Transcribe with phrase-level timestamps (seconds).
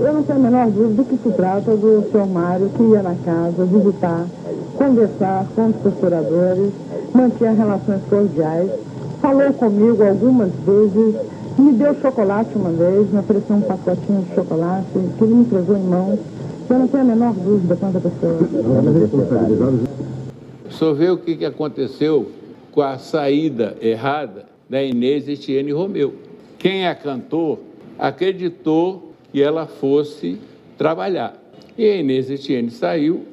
[0.00, 3.02] Eu não tenho a menor dúvida do que se trata do seu Mário, que ia
[3.02, 4.26] na casa visitar,
[4.76, 6.72] conversar com os torturadores,
[7.14, 8.70] mantinha relações cordiais,
[9.20, 11.14] falou comigo algumas vezes,
[11.58, 15.76] me deu chocolate uma vez, me ofereceu um pacotinho de chocolate, que ele me entregou
[15.76, 16.18] em mãos.
[16.68, 18.38] Eu não tenho a menor dúvida quanto a pessoa.
[20.68, 22.28] O senhor vê o que aconteceu
[22.72, 26.14] com a saída errada da Inês Etienne Romeu.
[26.58, 27.58] Quem é cantor
[27.98, 30.38] acreditou que ela fosse
[30.76, 31.34] trabalhar.
[31.76, 33.26] E a Inês Etienne saiu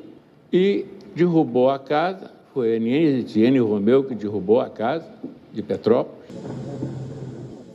[0.52, 2.32] e derrubou a casa.
[2.54, 5.06] Foi a Inês Etienne Romeu que derrubou a casa
[5.54, 6.18] de Petrópolis.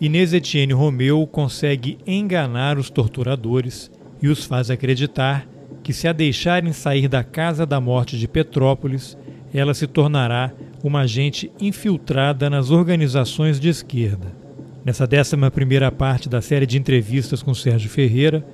[0.01, 3.91] Inês Etienne Romeu consegue enganar os torturadores
[4.23, 5.47] e os faz acreditar
[5.83, 9.19] que, se a deixarem sair da casa da morte de Petrópolis,
[9.53, 10.51] ela se tornará
[10.83, 14.44] uma agente infiltrada nas organizações de esquerda.
[14.85, 18.45] Nessa décima primeira parte da série de entrevistas com Sérgio Ferreira,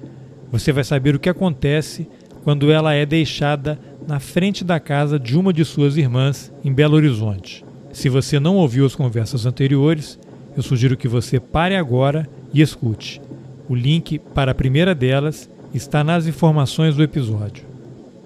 [0.53, 2.09] você vai saber o que acontece
[2.45, 6.95] quando ela é deixada na frente da casa de uma de suas irmãs em Belo
[6.95, 7.65] Horizonte.
[7.93, 10.21] Se você não ouviu as conversas anteriores,
[10.57, 13.21] eu sugiro que você pare agora e escute.
[13.69, 17.65] O link para a primeira delas está nas informações do episódio.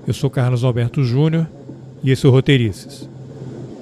[0.07, 1.49] Eu sou Carlos Alberto Júnior
[2.03, 3.09] e esse é o Roteirices.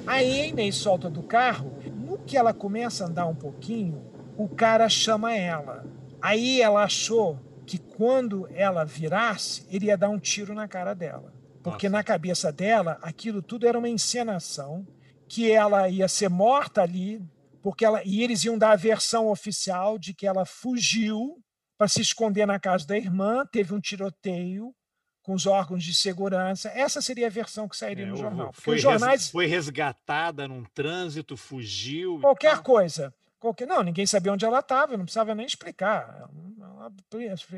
[0.07, 1.73] A Inês solta do carro,
[2.07, 5.85] no que ela começa a andar um pouquinho, o cara chama ela.
[6.21, 11.33] Aí ela achou que quando ela virasse, ele ia dar um tiro na cara dela.
[11.61, 11.97] Porque Nossa.
[11.97, 14.85] na cabeça dela, aquilo tudo era uma encenação,
[15.27, 17.21] que ela ia ser morta ali,
[17.61, 21.37] porque ela e eles iam dar a versão oficial de que ela fugiu
[21.77, 24.73] para se esconder na casa da irmã, teve um tiroteio,
[25.23, 26.69] com os órgãos de segurança.
[26.75, 28.51] Essa seria a versão que sairia é, no jornal.
[28.53, 29.29] Foi, jornais...
[29.29, 32.19] foi resgatada num trânsito, fugiu.
[32.19, 33.13] Qualquer coisa.
[33.43, 33.67] Qualquer...
[33.67, 36.29] Não, ninguém sabia onde ela estava, não precisava nem explicar.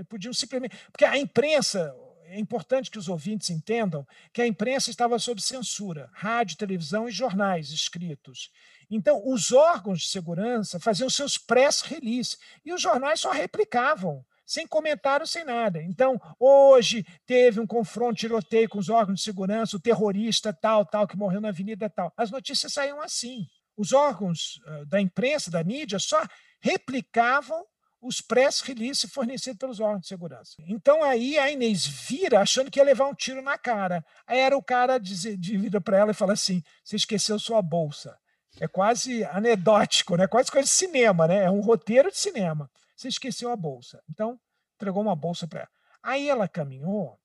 [0.10, 0.76] Podiam simplesmente.
[0.92, 6.10] Porque a imprensa, é importante que os ouvintes entendam que a imprensa estava sob censura
[6.12, 8.50] rádio, televisão e jornais escritos.
[8.90, 12.36] Então, os órgãos de segurança faziam seus press release
[12.66, 15.84] e os jornais só replicavam sem comentário, sem nada.
[15.84, 21.08] Então, hoje teve um confronto, tiroteio com os órgãos de segurança, o terrorista tal, tal,
[21.08, 22.12] que morreu na avenida tal.
[22.18, 23.46] As notícias saíam assim.
[23.78, 26.22] Os órgãos uh, da imprensa, da mídia, só
[26.60, 27.66] replicavam
[28.02, 30.56] os press release fornecidos pelos órgãos de segurança.
[30.68, 34.06] Então aí a Inês vira achando que ia levar um tiro na cara.
[34.28, 37.62] Aí era o cara de, de vira para ela e fala assim: "Você esqueceu sua
[37.62, 38.16] bolsa".
[38.60, 40.28] É quase anedótico, né?
[40.28, 41.44] Quase coisa de cinema, né?
[41.44, 42.70] É um roteiro de cinema.
[42.96, 44.02] Você esqueceu a bolsa.
[44.10, 44.40] Então,
[44.76, 45.70] entregou uma bolsa para ela.
[46.02, 47.20] Aí ela caminhou,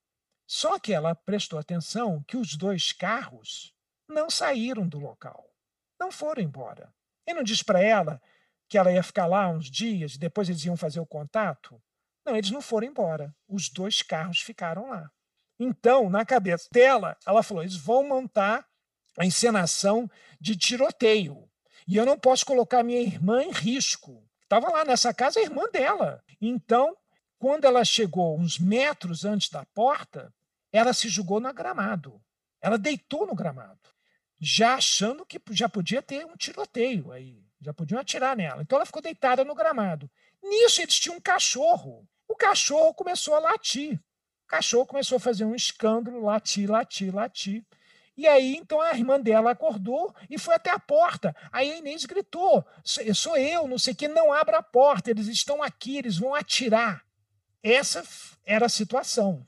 [0.47, 3.73] só que ela prestou atenção que os dois carros
[4.09, 5.50] não saíram do local.
[6.01, 6.93] Não foram embora.
[7.27, 8.21] E não disse para ela
[8.69, 11.81] que ela ia ficar lá uns dias e depois eles iam fazer o contato?
[12.25, 13.35] Não, eles não foram embora.
[13.47, 15.11] Os dois carros ficaram lá.
[15.59, 18.67] Então, na cabeça dela, ela falou: eles vão montar
[19.19, 21.49] a encenação de tiroteio.
[21.87, 24.25] E eu não posso colocar minha irmã em risco.
[24.43, 26.23] Estava lá nessa casa a irmã dela.
[26.41, 26.97] Então,
[27.39, 30.33] quando ela chegou uns metros antes da porta,
[30.73, 32.21] ela se jogou no gramado.
[32.61, 33.81] Ela deitou no gramado,
[34.41, 38.63] já achando que já podia ter um tiroteio aí, já podiam atirar nela.
[38.63, 40.11] Então ela ficou deitada no gramado.
[40.43, 42.09] Nisso eles tinham um cachorro.
[42.27, 44.01] O cachorro começou a latir.
[44.45, 47.65] O cachorro começou a fazer um escândalo, latir, latir, latir.
[48.17, 51.35] E aí, então, a irmã dela acordou e foi até a porta.
[51.53, 52.65] Aí a Inês gritou:
[53.15, 56.35] sou eu, não sei o que, não abra a porta, eles estão aqui, eles vão
[56.35, 57.05] atirar.
[57.63, 58.03] Essa
[58.45, 59.35] era a situação.
[59.35, 59.47] O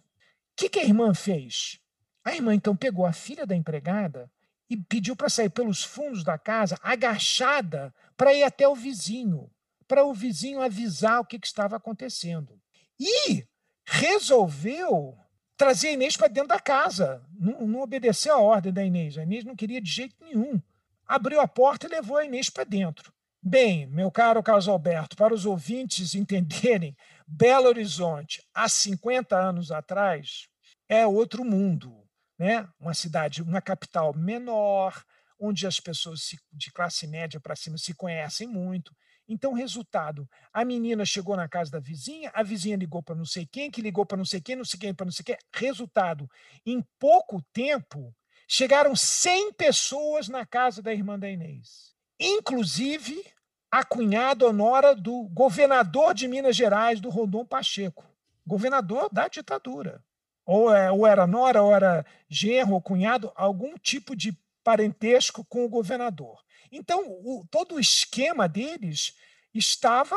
[0.57, 1.81] que, que a irmã fez?
[2.25, 4.31] A irmã, então, pegou a filha da empregada
[4.73, 9.51] e pediu para sair pelos fundos da casa, agachada, para ir até o vizinho,
[9.87, 12.59] para o vizinho avisar o que, que estava acontecendo.
[12.99, 13.45] E
[13.85, 15.15] resolveu
[15.59, 17.23] trazer a Inês para dentro da casa.
[17.39, 19.19] Não, não obedeceu a ordem da Inês.
[19.19, 20.59] A Inês não queria de jeito nenhum.
[21.07, 23.13] Abriu a porta e levou a Inês para dentro.
[23.43, 26.97] Bem, meu caro Carlos Alberto, para os ouvintes entenderem,
[27.27, 30.49] Belo Horizonte, há 50 anos atrás,
[30.89, 32.02] é outro mundo.
[32.39, 32.69] Né?
[32.81, 35.05] Uma cidade, uma capital menor,
[35.39, 36.21] onde as pessoas
[36.53, 38.95] de classe média para cima se conhecem muito.
[39.29, 43.47] Então, resultado: a menina chegou na casa da vizinha, a vizinha ligou para não sei
[43.47, 45.37] quem, que ligou para não sei quem, não sei quem, para não sei quem.
[45.53, 46.29] Resultado:
[46.65, 48.15] em pouco tempo,
[48.47, 53.25] chegaram 100 pessoas na casa da irmã da Inês, inclusive
[53.71, 58.05] a cunhada Honora do governador de Minas Gerais, do Rondon Pacheco,
[58.47, 60.05] governador da ditadura.
[60.45, 65.65] Ou, é, ou era nora, ou era genro, ou cunhado, algum tipo de parentesco com
[65.65, 66.39] o governador.
[66.71, 69.15] Então, o, todo o esquema deles
[69.55, 70.17] estava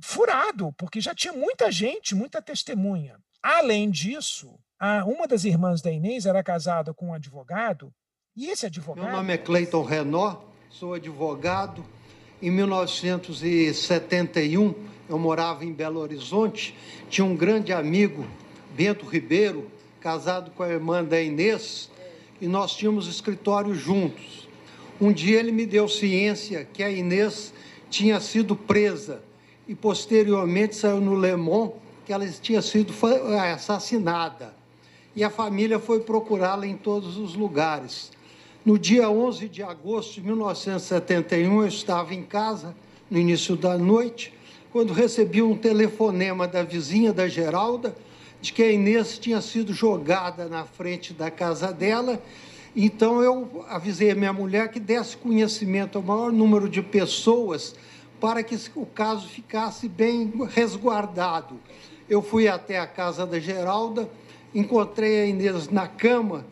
[0.00, 3.18] furado, porque já tinha muita gente, muita testemunha.
[3.42, 7.90] Além disso, a, uma das irmãs da Inês era casada com um advogado,
[8.36, 9.06] e esse advogado.
[9.06, 11.82] Meu nome é Cleiton Renó, sou advogado.
[12.42, 14.74] Em 1971,
[15.08, 16.76] eu morava em Belo Horizonte,
[17.08, 18.26] tinha um grande amigo,
[18.76, 19.70] Bento Ribeiro,
[20.02, 21.90] casado com a irmã da Inês,
[22.38, 24.46] e nós tínhamos escritório juntos.
[25.00, 27.54] Um dia ele me deu ciência que a Inês
[27.88, 29.22] tinha sido presa
[29.66, 31.72] e posteriormente saiu no Le Monde
[32.04, 32.92] que ela tinha sido
[33.52, 34.54] assassinada.
[35.14, 38.12] E a família foi procurá-la em todos os lugares.
[38.64, 42.76] No dia 11 de agosto de 1971, eu estava em casa,
[43.10, 44.34] no início da noite,
[44.70, 47.96] quando recebi um telefonema da vizinha da Geralda,
[48.46, 52.22] de que a Inês tinha sido jogada na frente da casa dela.
[52.76, 57.74] Então eu avisei a minha mulher que desse conhecimento ao maior número de pessoas
[58.20, 61.58] para que o caso ficasse bem resguardado.
[62.08, 64.08] Eu fui até a casa da Geralda,
[64.54, 66.46] encontrei a Inês na cama,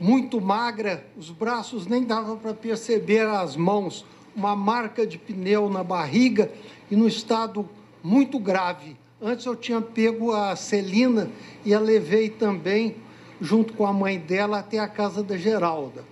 [0.00, 5.84] muito magra, os braços nem dava para perceber as mãos, uma marca de pneu na
[5.84, 6.50] barriga
[6.90, 7.68] e no estado
[8.02, 8.96] muito grave.
[9.20, 11.28] Antes eu tinha pego a Celina
[11.64, 12.94] e a levei também,
[13.40, 16.04] junto com a mãe dela, até a casa da Geralda.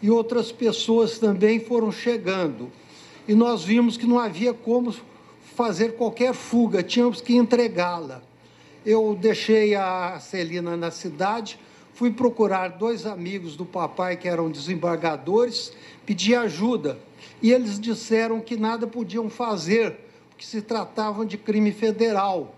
[0.00, 2.70] E outras pessoas também foram chegando.
[3.26, 4.94] E nós vimos que não havia como
[5.56, 8.22] fazer qualquer fuga, tínhamos que entregá-la.
[8.86, 11.58] Eu deixei a Celina na cidade,
[11.94, 15.72] fui procurar dois amigos do papai que eram desembargadores,
[16.06, 16.96] pedi ajuda
[17.42, 19.96] e eles disseram que nada podiam fazer,
[20.32, 22.54] porque se tratavam de crime federal.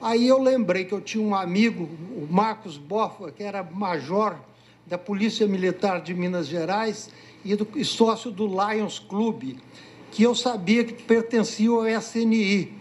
[0.00, 4.36] Aí eu lembrei que eu tinha um amigo, o Marcos Boffa, que era major
[4.86, 7.10] da Polícia Militar de Minas Gerais
[7.44, 9.56] e, do, e sócio do Lions Club,
[10.10, 12.72] que eu sabia que pertencia ao SNI.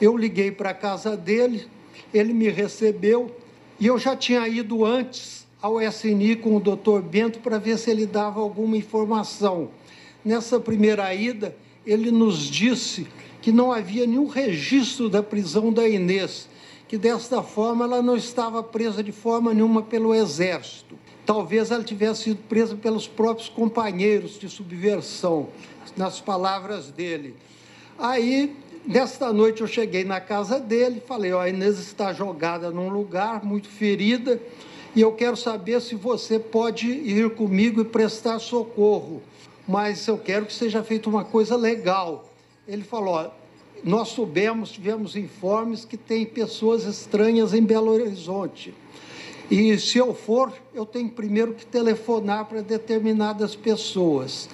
[0.00, 1.66] Eu liguei para a casa dele,
[2.12, 3.34] ele me recebeu
[3.80, 7.90] e eu já tinha ido antes ao SNI com o doutor Bento para ver se
[7.90, 9.70] ele dava alguma informação.
[10.24, 11.56] Nessa primeira ida,
[11.86, 13.06] ele nos disse
[13.46, 16.48] que não havia nenhum registro da prisão da Inês,
[16.88, 20.98] que desta forma ela não estava presa de forma nenhuma pelo Exército.
[21.24, 25.46] Talvez ela tivesse sido presa pelos próprios companheiros de subversão,
[25.96, 27.36] nas palavras dele.
[27.96, 28.52] Aí,
[28.84, 33.44] nesta noite, eu cheguei na casa dele, falei: Ó, a Inês está jogada num lugar,
[33.44, 34.40] muito ferida
[34.92, 39.22] e eu quero saber se você pode ir comigo e prestar socorro,
[39.68, 42.25] mas eu quero que seja feita uma coisa legal.
[42.66, 43.32] Ele falou:
[43.84, 48.74] nós soubemos, tivemos informes que tem pessoas estranhas em Belo Horizonte.
[49.48, 54.48] E se eu for, eu tenho primeiro que telefonar para determinadas pessoas.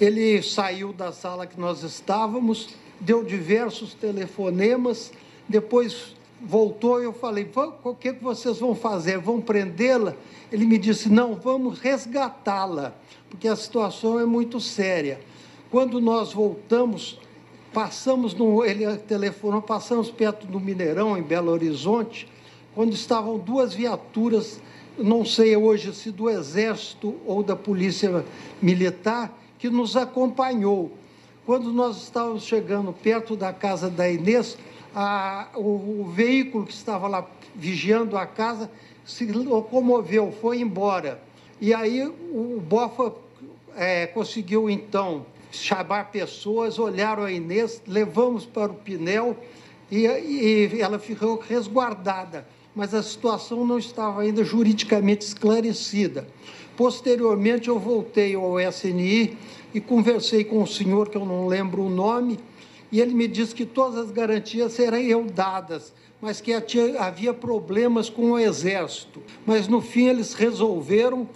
[0.00, 2.68] Ele saiu da sala que nós estávamos,
[3.00, 5.12] deu diversos telefonemas,
[5.48, 7.50] depois voltou e eu falei:
[7.82, 9.18] o que vocês vão fazer?
[9.18, 10.14] Vão prendê-la?
[10.52, 12.94] Ele me disse: não, vamos resgatá-la,
[13.28, 15.18] porque a situação é muito séria.
[15.68, 17.18] Quando nós voltamos,
[17.72, 18.64] passamos no.
[18.64, 22.28] Ele telefonou, passamos perto do Mineirão, em Belo Horizonte,
[22.74, 24.60] quando estavam duas viaturas,
[24.96, 28.24] não sei hoje se do Exército ou da Polícia
[28.60, 30.92] Militar, que nos acompanhou.
[31.44, 34.58] Quando nós estávamos chegando perto da casa da Inês,
[34.94, 38.70] a, o, o veículo que estava lá vigiando a casa
[39.04, 41.20] se locomoveu, foi embora.
[41.60, 43.14] E aí o Bofa
[43.74, 49.36] é, conseguiu então chamar pessoas, olharam a Inês, levamos para o Pinel
[49.90, 56.28] e, e ela ficou resguardada, mas a situação não estava ainda juridicamente esclarecida.
[56.76, 59.36] Posteriormente, eu voltei ao SNI
[59.74, 62.38] e conversei com o senhor, que eu não lembro o nome,
[62.90, 66.52] e ele me disse que todas as garantias seriam dadas, mas que
[66.98, 69.22] havia problemas com o Exército.
[69.46, 71.28] Mas no fim eles resolveram,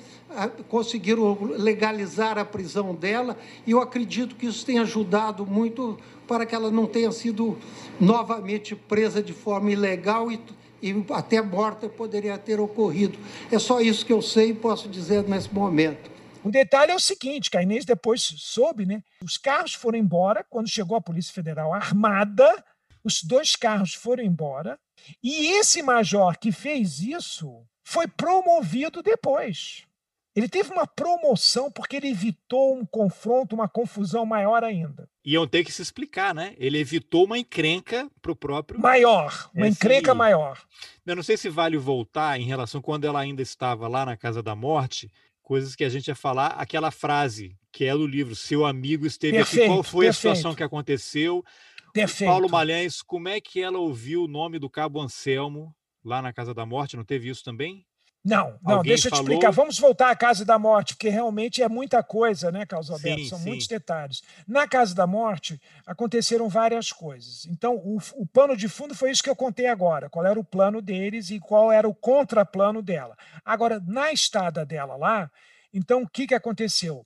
[0.68, 3.36] conseguiram legalizar a prisão dela,
[3.66, 7.58] e eu acredito que isso tem ajudado muito para que ela não tenha sido
[8.00, 10.40] novamente presa de forma ilegal e,
[10.82, 13.18] e até morta poderia ter ocorrido.
[13.50, 16.10] É só isso que eu sei e posso dizer nesse momento.
[16.44, 19.02] O detalhe é o seguinte, que a Inês depois soube, né?
[19.22, 22.64] Os carros foram embora quando chegou a Polícia Federal armada,
[23.04, 24.78] os dois carros foram embora,
[25.22, 29.84] e esse major que fez isso foi promovido depois.
[30.34, 35.08] Ele teve uma promoção porque ele evitou um confronto, uma confusão maior ainda.
[35.24, 36.54] Iam ter que se explicar, né?
[36.58, 38.80] Ele evitou uma encrenca para o próprio.
[38.80, 39.72] Maior, uma SI.
[39.72, 40.58] encrenca maior.
[41.04, 44.42] Eu não sei se vale voltar em relação quando ela ainda estava lá na Casa
[44.42, 45.10] da Morte,
[45.42, 49.36] coisas que a gente ia falar, aquela frase que é do livro, seu amigo esteve
[49.36, 50.32] perfeito, aqui, qual foi perfeito.
[50.32, 51.44] a situação que aconteceu,
[51.92, 52.30] Perfeito.
[52.30, 56.54] Paulo Malhães, como é que ela ouviu o nome do Cabo Anselmo lá na Casa
[56.54, 56.96] da Morte?
[56.96, 57.86] Não teve isso também?
[58.24, 59.32] Não, não, Alguém deixa eu te falou...
[59.32, 59.50] explicar.
[59.50, 63.22] Vamos voltar à Casa da Morte, porque realmente é muita coisa, né, Carlos Alberto?
[63.22, 63.48] Sim, São sim.
[63.48, 64.22] muitos detalhes.
[64.46, 67.44] Na Casa da Morte aconteceram várias coisas.
[67.46, 70.44] Então, o, o pano de fundo foi isso que eu contei agora: qual era o
[70.44, 73.16] plano deles e qual era o contraplano dela.
[73.44, 75.28] Agora, na estada dela lá,
[75.74, 77.04] então o que, que aconteceu?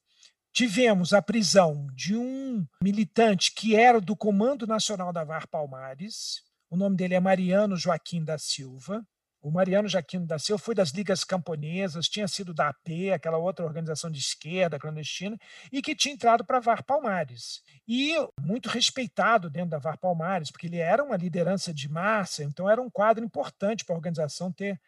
[0.52, 6.76] Tivemos a prisão de um militante que era do Comando Nacional da VAR Palmares, o
[6.76, 9.06] nome dele é Mariano Joaquim da Silva.
[9.46, 13.64] O Mariano Jaquino da Silva foi das ligas camponesas, tinha sido da AP, aquela outra
[13.64, 15.38] organização de esquerda clandestina,
[15.70, 17.62] e que tinha entrado para VAR Palmares.
[17.86, 22.68] E muito respeitado dentro da VAR Palmares, porque ele era uma liderança de massa, então
[22.68, 24.80] era um quadro importante para a organização ter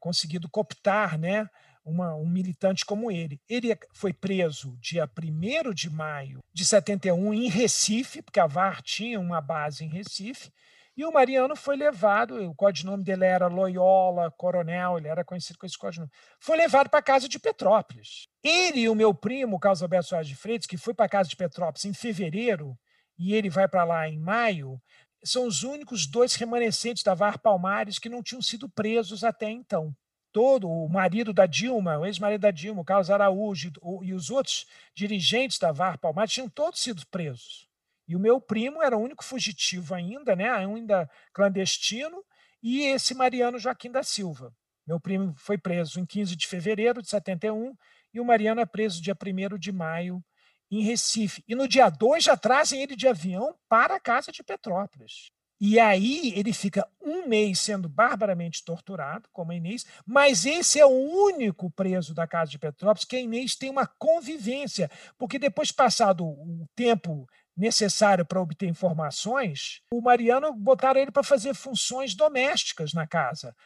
[0.00, 1.48] conseguido cooptar né,
[1.84, 3.40] uma, um militante como ele.
[3.48, 9.20] Ele foi preso dia 1 de maio de 71 em Recife, porque a VAR tinha
[9.20, 10.50] uma base em Recife,
[10.96, 15.66] e o Mariano foi levado, o codinome dele era Loyola, Coronel, ele era conhecido com
[15.66, 16.10] esse codinome.
[16.40, 18.28] Foi levado para a casa de Petrópolis.
[18.42, 21.28] Ele e o meu primo, Carlos Alberto Soares de Freitas, que foi para a casa
[21.28, 22.78] de Petrópolis em fevereiro,
[23.18, 24.80] e ele vai para lá em maio,
[25.22, 29.94] são os únicos dois remanescentes da VAR Palmares que não tinham sido presos até então.
[30.32, 33.72] Todo o marido da Dilma, o ex-marido da Dilma, o Carlos Araújo
[34.02, 37.68] e os outros dirigentes da VAR Palmares tinham todos sido presos.
[38.08, 42.22] E o meu primo era o único fugitivo ainda, né, ainda clandestino,
[42.62, 44.52] e esse Mariano Joaquim da Silva.
[44.86, 47.74] Meu primo foi preso em 15 de fevereiro de 71
[48.14, 50.24] e o Mariano é preso dia 1 de maio
[50.70, 51.42] em Recife.
[51.46, 55.30] E no dia 2 já trazem ele de avião para a casa de Petrópolis.
[55.58, 60.84] E aí ele fica um mês sendo barbaramente torturado, como a Inês, mas esse é
[60.84, 65.72] o único preso da casa de Petrópolis que a Inês tem uma convivência, porque depois
[65.72, 72.92] passado o tempo necessário para obter informações, o Mariano botaram ele para fazer funções domésticas
[72.92, 73.56] na casa,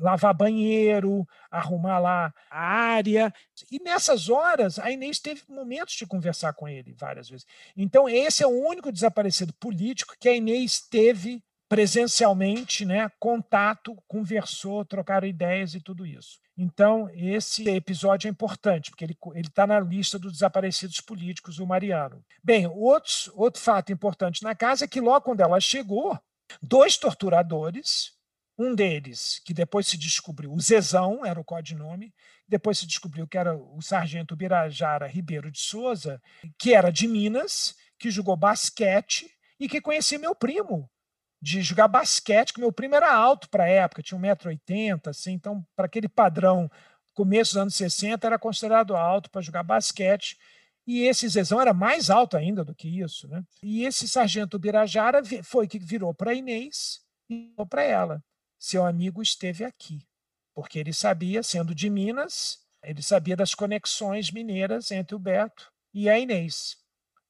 [0.00, 3.34] lavar banheiro, arrumar lá a área.
[3.70, 7.46] E nessas horas, a Inês teve momentos de conversar com ele várias vezes.
[7.76, 14.84] Então, esse é o único desaparecido político que a Inês teve presencialmente, né, contato, conversou,
[14.84, 16.40] trocaram ideias e tudo isso.
[16.58, 22.24] Então, esse episódio é importante, porque ele está na lista dos desaparecidos políticos, o Mariano.
[22.42, 26.18] Bem, outros, outro fato importante na casa é que logo quando ela chegou,
[26.60, 28.14] dois torturadores,
[28.58, 32.12] um deles, que depois se descobriu, o Zezão era o codinome,
[32.48, 36.20] depois se descobriu que era o sargento Birajara Ribeiro de Souza,
[36.58, 40.90] que era de Minas, que jogou basquete e que conhecia meu primo,
[41.40, 45.66] de jogar basquete, que meu primo era alto para a época, tinha 1,80m, assim, então,
[45.74, 46.70] para aquele padrão,
[47.14, 50.38] começo dos anos 60, era considerado alto para jogar basquete.
[50.86, 53.28] E esse Zezão era mais alto ainda do que isso.
[53.28, 53.44] Né?
[53.62, 58.24] E esse sargento Birajara foi que virou para Inês e falou para ela:
[58.58, 60.06] seu amigo esteve aqui.
[60.54, 66.08] Porque ele sabia, sendo de Minas, ele sabia das conexões mineiras entre o Beto e
[66.08, 66.76] a Inês.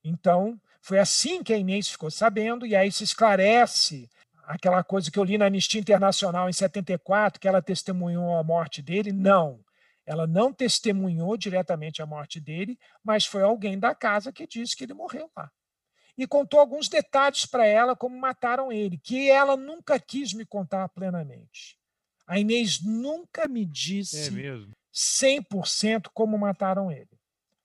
[0.03, 4.09] Então, foi assim que a Inês ficou sabendo, e aí se esclarece
[4.45, 8.83] aquela coisa que eu li na Anistia Internacional em 74, que ela testemunhou a morte
[8.83, 9.13] dele.
[9.13, 9.65] Não,
[10.07, 14.85] ela não testemunhou diretamente a morte dele, mas foi alguém da casa que disse que
[14.85, 15.51] ele morreu lá.
[16.19, 20.89] E contou alguns detalhes para ela como mataram ele, que ela nunca quis me contar
[20.89, 21.79] plenamente.
[22.27, 24.31] A Inês nunca me disse é
[24.93, 27.20] 100% como mataram ele.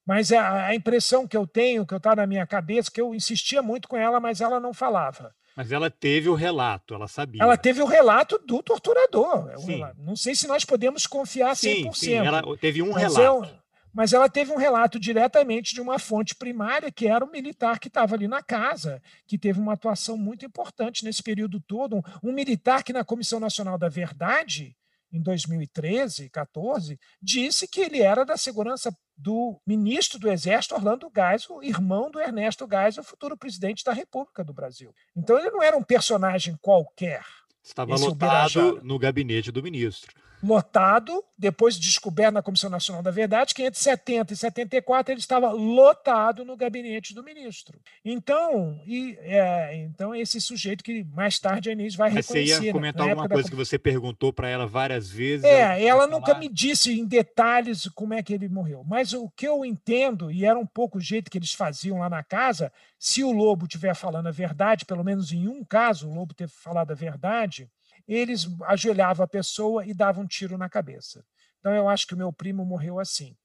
[0.06, 3.16] Mas a, a impressão que eu tenho, que eu está na minha cabeça, que eu
[3.16, 5.34] insistia muito com ela, mas ela não falava.
[5.56, 7.42] Mas ela teve o relato, ela sabia.
[7.42, 9.50] Ela teve o relato do torturador.
[9.50, 9.94] É.
[9.98, 11.58] Não sei se nós podemos confiar 100%.
[11.58, 13.48] Sim, sim ela teve um mas relato.
[13.50, 17.80] Eu, mas ela teve um relato diretamente de uma fonte primária, que era um militar
[17.80, 21.96] que estava ali na casa, que teve uma atuação muito importante nesse período todo.
[21.96, 24.76] Um, um militar que, na Comissão Nacional da Verdade,
[25.12, 31.64] em 2013, 14, disse que ele era da segurança do ministro do Exército, Orlando Geisel,
[31.64, 34.94] irmão do Ernesto Geisel, futuro presidente da República do Brasil.
[35.16, 37.24] Então ele não era um personagem qualquer.
[37.64, 40.14] Estava lotado no gabinete do ministro
[40.44, 45.52] lotado, depois descoberto na Comissão Nacional da Verdade, que entre 70 e 74 ele estava
[45.52, 47.80] lotado no gabinete do ministro.
[48.04, 52.56] Então, e, é, então esse sujeito que mais tarde a Inês vai Mas reconhecer.
[52.56, 53.50] Você ia comentar alguma coisa da...
[53.50, 55.44] que você perguntou para ela várias vezes?
[55.44, 58.84] É, ela, ela nunca me disse em detalhes como é que ele morreu.
[58.86, 62.10] Mas o que eu entendo, e era um pouco o jeito que eles faziam lá
[62.10, 66.14] na casa, se o Lobo estiver falando a verdade, pelo menos em um caso o
[66.14, 67.70] Lobo ter falado a verdade,
[68.08, 71.26] eles ajoelhavam a pessoa e davam um tiro na cabeça.
[71.60, 73.36] Então eu acho que o meu primo morreu assim.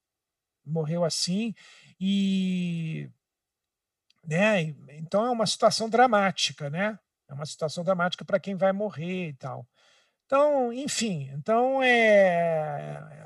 [0.64, 1.54] Morreu assim
[1.98, 3.10] e
[4.26, 4.74] Né?
[4.90, 6.98] Então é uma situação dramática, né?
[7.28, 9.66] É uma situação dramática para quem vai morrer e tal.
[10.26, 13.19] Então, enfim, então é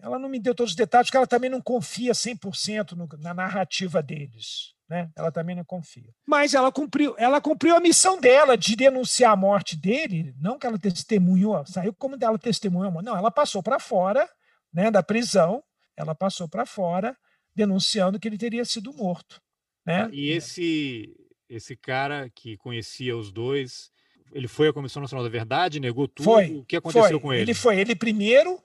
[0.00, 3.34] ela não me deu todos os detalhes, porque ela também não confia 100% no, na
[3.34, 4.74] narrativa deles.
[4.88, 5.10] Né?
[5.16, 6.14] Ela também não confia.
[6.26, 10.66] Mas ela cumpriu, ela cumpriu a missão dela de denunciar a morte dele, não que
[10.66, 14.28] ela testemunhou, saiu como dela testemunhou, não, ela passou para fora,
[14.72, 15.62] né, da prisão,
[15.96, 17.16] ela passou para fora
[17.52, 19.40] denunciando que ele teria sido morto,
[19.84, 20.08] né?
[20.12, 21.12] E esse
[21.48, 23.90] esse cara que conhecia os dois,
[24.32, 26.24] ele foi à Comissão Nacional da Verdade, negou tudo.
[26.24, 27.20] Foi, o que aconteceu foi.
[27.20, 27.42] com ele?
[27.42, 28.60] Ele foi, ele primeiro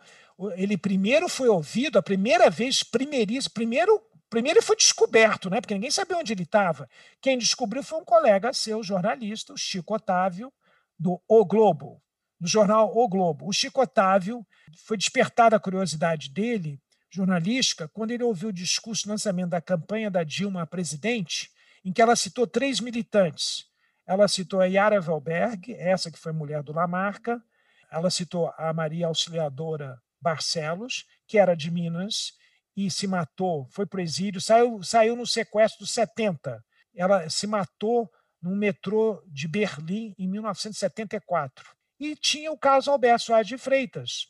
[0.56, 5.62] ele primeiro foi ouvido, a primeira vez, primeiríssimo, primeiro, primeiro ele foi descoberto, né?
[5.62, 6.90] Porque ninguém sabia onde ele estava.
[7.22, 10.52] Quem descobriu foi um colega seu, jornalista, o Chico Otávio,
[10.98, 12.02] do O Globo,
[12.40, 13.48] do jornal O Globo.
[13.48, 14.46] O Chico Otávio
[14.86, 16.80] foi despertada a curiosidade dele,
[17.10, 21.50] jornalística, quando ele ouviu o discurso lançamento da campanha da Dilma a presidente,
[21.84, 23.66] em que ela citou três militantes.
[24.08, 27.42] Ela citou a Yara Velberg, essa que foi mulher do Lamarca,
[27.92, 32.34] ela citou a Maria Auxiliadora Barcelos, que era de Minas,
[32.76, 36.64] e se matou, foi para o exílio, saiu, saiu no sequestro dos 70.
[36.96, 38.10] Ela se matou
[38.42, 41.70] no metrô de Berlim em 1974.
[42.00, 44.28] E tinha o caso Alberto Soares de Freitas,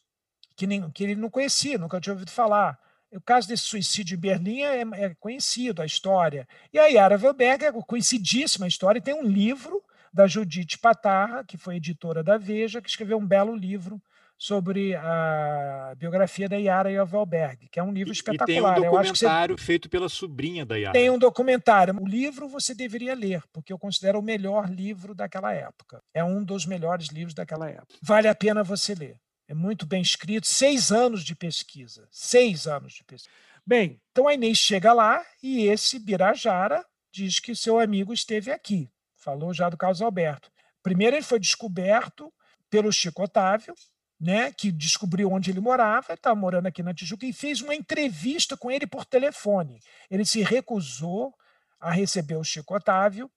[0.58, 2.78] que, nem, que ele não conhecia, nunca tinha ouvido falar.
[3.12, 6.48] O caso desse suicídio em Berlim é, é conhecido, a história.
[6.74, 9.82] E a Yara Velberg é conhecidíssima a história, e tem um livro
[10.14, 14.02] da Judite Patarra, que foi editora da Veja, que escreveu um belo livro
[14.42, 18.50] sobre a biografia da Yara Yovelberg, que é um livro espetacular.
[18.50, 19.64] E tem um documentário você...
[19.64, 20.94] feito pela sobrinha da Yara.
[20.94, 21.96] Tem um documentário.
[22.02, 26.02] O livro você deveria ler, porque eu considero o melhor livro daquela época.
[26.12, 27.94] É um dos melhores livros daquela época.
[28.02, 29.16] Vale a pena você ler.
[29.48, 30.48] É muito bem escrito.
[30.48, 32.08] Seis anos de pesquisa.
[32.10, 33.30] Seis anos de pesquisa.
[33.64, 36.84] Bem, então a Inês chega lá e esse Birajara
[37.14, 38.90] diz que seu amigo esteve aqui.
[39.16, 40.50] Falou já do Carlos Alberto.
[40.82, 42.34] Primeiro ele foi descoberto
[42.72, 43.76] pelo Chico Otávio,
[44.22, 48.56] né, que descobriu onde ele morava, estava morando aqui na Tijuca, e fez uma entrevista
[48.56, 49.82] com ele por telefone.
[50.12, 51.34] Ele se recusou
[51.80, 53.30] a receber o Chico Otávio,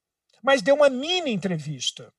[0.42, 2.12] mas deu uma mini entrevista,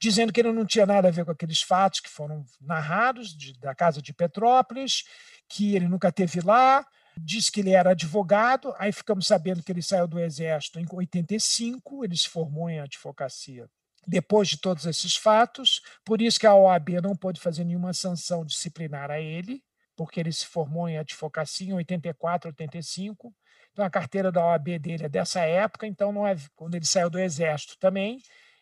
[0.00, 3.58] dizendo que ele não tinha nada a ver com aqueles fatos que foram narrados de,
[3.58, 5.02] da casa de Petrópolis,
[5.48, 9.82] que ele nunca teve lá, disse que ele era advogado, aí ficamos sabendo que ele
[9.82, 13.68] saiu do exército em 85, ele se formou em advocacia
[14.06, 18.44] depois de todos esses fatos, por isso que a OAB não pôde fazer nenhuma sanção
[18.44, 19.62] disciplinar a ele,
[19.96, 23.32] porque ele se formou em advocacia em 84, 85.
[23.72, 27.08] Então a carteira da OAB dele é dessa época, então não é quando ele saiu
[27.08, 28.18] do exército também,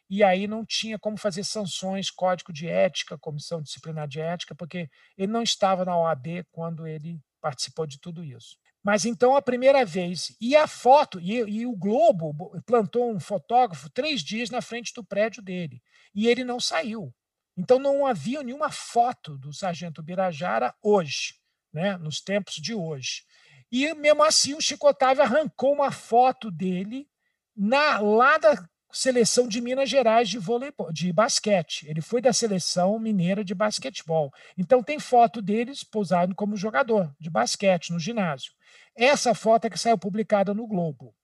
[0.09, 4.89] e aí não tinha como fazer sanções, código de ética, comissão disciplinar de ética, porque
[5.17, 8.57] ele não estava na OAB quando ele participou de tudo isso.
[8.83, 13.91] Mas então a primeira vez, e a foto, e, e, o Globo plantou um fotógrafo
[13.91, 15.83] três dias na frente do prédio dele,
[16.15, 17.15] e ele não saiu.
[17.57, 21.35] Então não havia nenhuma foto do Sargento Birajara hoje,
[21.73, 23.23] né, nos tempos de hoje.
[23.71, 27.07] E mesmo assim o Chico Otávio arrancou uma foto dele
[27.55, 28.57] na, lá da
[28.93, 31.87] seleção de Minas Gerais de voleibol, de basquete.
[31.89, 34.33] Ele foi da seleção mineira de basquetebol.
[34.57, 38.53] Então tem foto deles posado como jogador de basquete no ginásio.
[38.95, 41.15] Essa foto é que saiu publicada no Globo.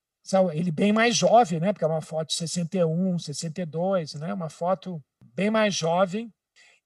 [0.53, 1.73] Ele bem mais jovem, né?
[1.73, 4.35] Porque é uma foto de 61, 62, né?
[4.35, 6.33] Uma foto bem mais jovem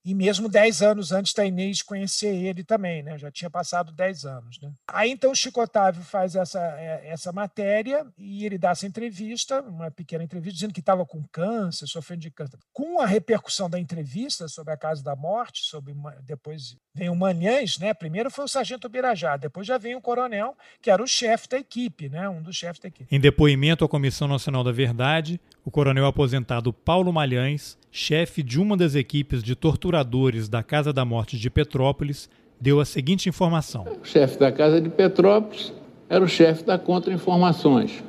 [0.03, 3.17] e mesmo 10 anos antes da Inês conhecer ele também, né?
[3.17, 4.71] Já tinha passado 10 anos, né?
[4.87, 9.61] Aí então o Chico Otávio faz essa, é, essa matéria e ele dá essa entrevista,
[9.61, 12.57] uma pequena entrevista, dizendo que estava com câncer, sofrendo de câncer.
[12.73, 17.15] Com a repercussão da entrevista sobre a casa da morte, sobre uma, depois vem o
[17.15, 17.93] Manhães, né?
[17.93, 21.57] Primeiro foi o sargento Birajá, depois já vem o coronel, que era o chefe da
[21.57, 22.27] equipe, né?
[22.27, 23.13] Um dos chefes da equipe.
[23.13, 28.77] Em depoimento à Comissão Nacional da Verdade, o coronel aposentado Paulo Malhães chefe de uma
[28.77, 34.05] das equipes de torturadores da Casa da Morte de Petrópolis, deu a seguinte informação: O
[34.05, 35.73] chefe da Casa de Petrópolis
[36.09, 38.01] era o chefe da Contra-Informações.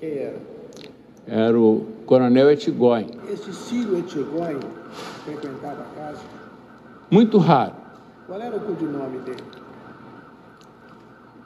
[0.00, 0.40] Quem era?
[1.26, 3.06] Era o Coronel Etigói.
[3.30, 4.56] Esse Círio Etigói
[5.24, 6.22] frequentava a casa?
[7.10, 7.74] Muito raro.
[8.26, 9.42] Qual era o codinome dele?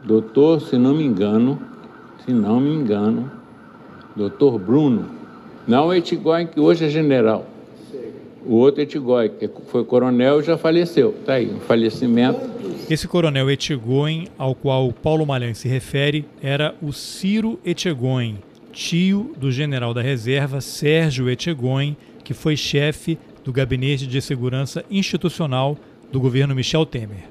[0.04, 1.60] Doutor, se não me engano,
[2.24, 3.30] se não me engano,
[4.16, 5.19] doutor Bruno
[5.66, 7.46] não o Etigói, que hoje é general.
[8.44, 11.14] O outro Etigói, que foi coronel, já faleceu.
[11.20, 12.40] Está aí, um falecimento.
[12.88, 18.42] Esse coronel Etigoen, ao qual Paulo Malhães se refere, era o Ciro Etigoen,
[18.73, 25.77] tio do general da reserva Sérgio Etigoen, que foi chefe do Gabinete de Segurança Institucional
[26.11, 27.29] do governo Michel Temer.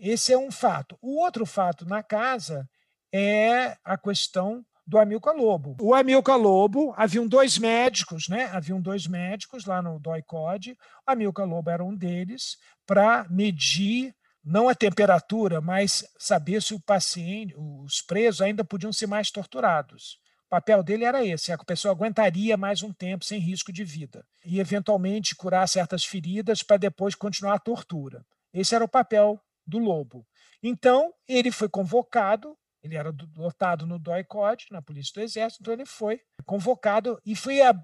[0.00, 0.96] Esse é um fato.
[1.02, 2.66] O outro fato na casa
[3.12, 5.74] é a questão do Amilcar Lobo.
[5.80, 8.44] O Amilcar Lobo, haviam dois médicos, né?
[8.52, 10.72] Haviam dois médicos lá no DOI-COD.
[10.72, 16.80] O Amilcar Lobo era um deles para medir não a temperatura, mas saber se o
[16.80, 20.18] paciente, os presos ainda podiam ser mais torturados.
[20.44, 24.22] O papel dele era esse, a pessoa aguentaria mais um tempo sem risco de vida
[24.44, 28.22] e eventualmente curar certas feridas para depois continuar a tortura.
[28.52, 30.26] Esse era o papel do Lobo.
[30.62, 35.86] Então, ele foi convocado, ele era lotado no DOI-COD, na Polícia do Exército, então ele
[35.86, 37.74] foi convocado e foi a,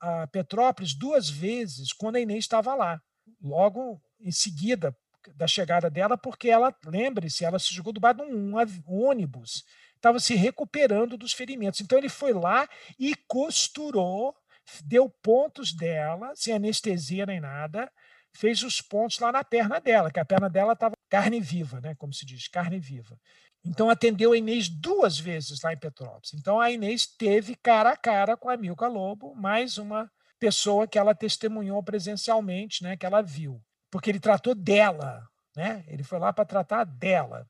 [0.00, 3.00] a Petrópolis duas vezes quando a Inês estava lá.
[3.40, 4.96] Logo em seguida,
[5.36, 9.64] da chegada dela, porque ela, lembre-se, ela se jogou do bar de um, um ônibus,
[9.94, 11.80] estava se recuperando dos ferimentos.
[11.80, 12.68] Então ele foi lá
[12.98, 14.34] e costurou,
[14.84, 17.90] deu pontos dela, sem anestesia nem nada,
[18.32, 21.94] fez os pontos lá na perna dela, que a perna dela estava carne viva, né,
[21.96, 23.18] como se diz, carne viva.
[23.64, 26.32] Então atendeu a Inês duas vezes lá em Petrópolis.
[26.34, 30.98] Então a Inês teve cara a cara com a Milka Lobo, mais uma pessoa que
[30.98, 35.84] ela testemunhou presencialmente, né, que ela viu porque ele tratou dela, né?
[35.88, 37.48] Ele foi lá para tratar dela.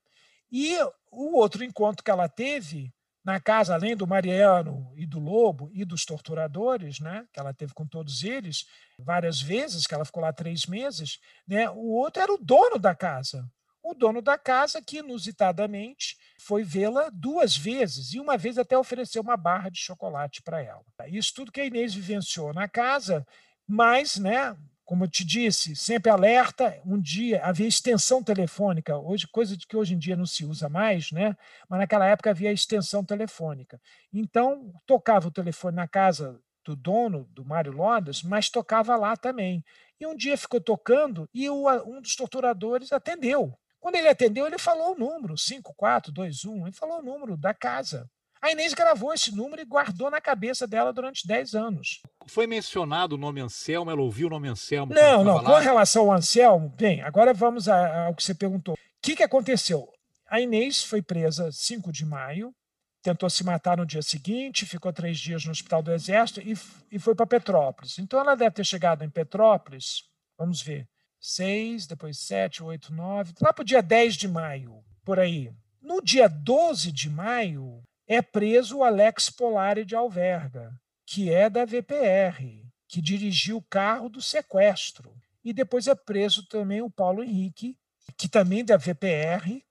[0.51, 0.77] E
[1.11, 2.93] o outro encontro que ela teve
[3.25, 7.75] na casa, além do Mariano e do Lobo e dos torturadores, né, que ela teve
[7.75, 8.65] com todos eles
[8.99, 12.95] várias vezes, que ela ficou lá três meses, né, o outro era o dono da
[12.95, 13.47] casa.
[13.89, 19.23] O dono da casa, que inusitadamente foi vê-la duas vezes, e uma vez até ofereceu
[19.23, 20.85] uma barra de chocolate para ela.
[21.07, 23.27] Isso tudo que a Inês vivenciou na casa,
[23.67, 26.79] mas né, como eu te disse, sempre alerta.
[26.85, 31.11] Um dia havia extensão telefônica, hoje coisa que hoje em dia não se usa mais,
[31.11, 31.35] né?
[31.67, 33.81] Mas naquela época havia extensão telefônica.
[34.13, 39.65] Então tocava o telefone na casa do dono, do Mário Lodas, mas tocava lá também.
[39.99, 43.59] E um dia ficou tocando e o, um dos torturadores atendeu.
[43.81, 48.09] Quando ele atendeu, ele falou o número, 5421, ele falou o número da casa.
[48.41, 52.01] A Inês gravou esse número e guardou na cabeça dela durante 10 anos.
[52.27, 53.91] Foi mencionado o nome Anselmo?
[53.91, 54.95] Ela ouviu o nome Anselmo?
[54.95, 55.43] Não, não.
[55.43, 58.75] Com relação ao Anselmo, bem, agora vamos ao que você perguntou.
[58.75, 59.89] O que, que aconteceu?
[60.29, 62.55] A Inês foi presa 5 de maio,
[63.03, 66.57] tentou se matar no dia seguinte, ficou três dias no Hospital do Exército e,
[66.93, 67.99] e foi para Petrópolis.
[67.99, 70.05] Então ela deve ter chegado em Petrópolis,
[70.37, 70.87] vamos ver,
[71.21, 75.53] 6, depois 7, 8, 9, lá para o dia 10 de maio, por aí.
[75.81, 80.73] No dia 12 de maio, é preso o Alex Polari de Alverga,
[81.05, 85.15] que é da VPR, que dirigiu o carro do sequestro.
[85.45, 87.77] E depois é preso também o Paulo Henrique,
[88.17, 89.63] que também é da VPR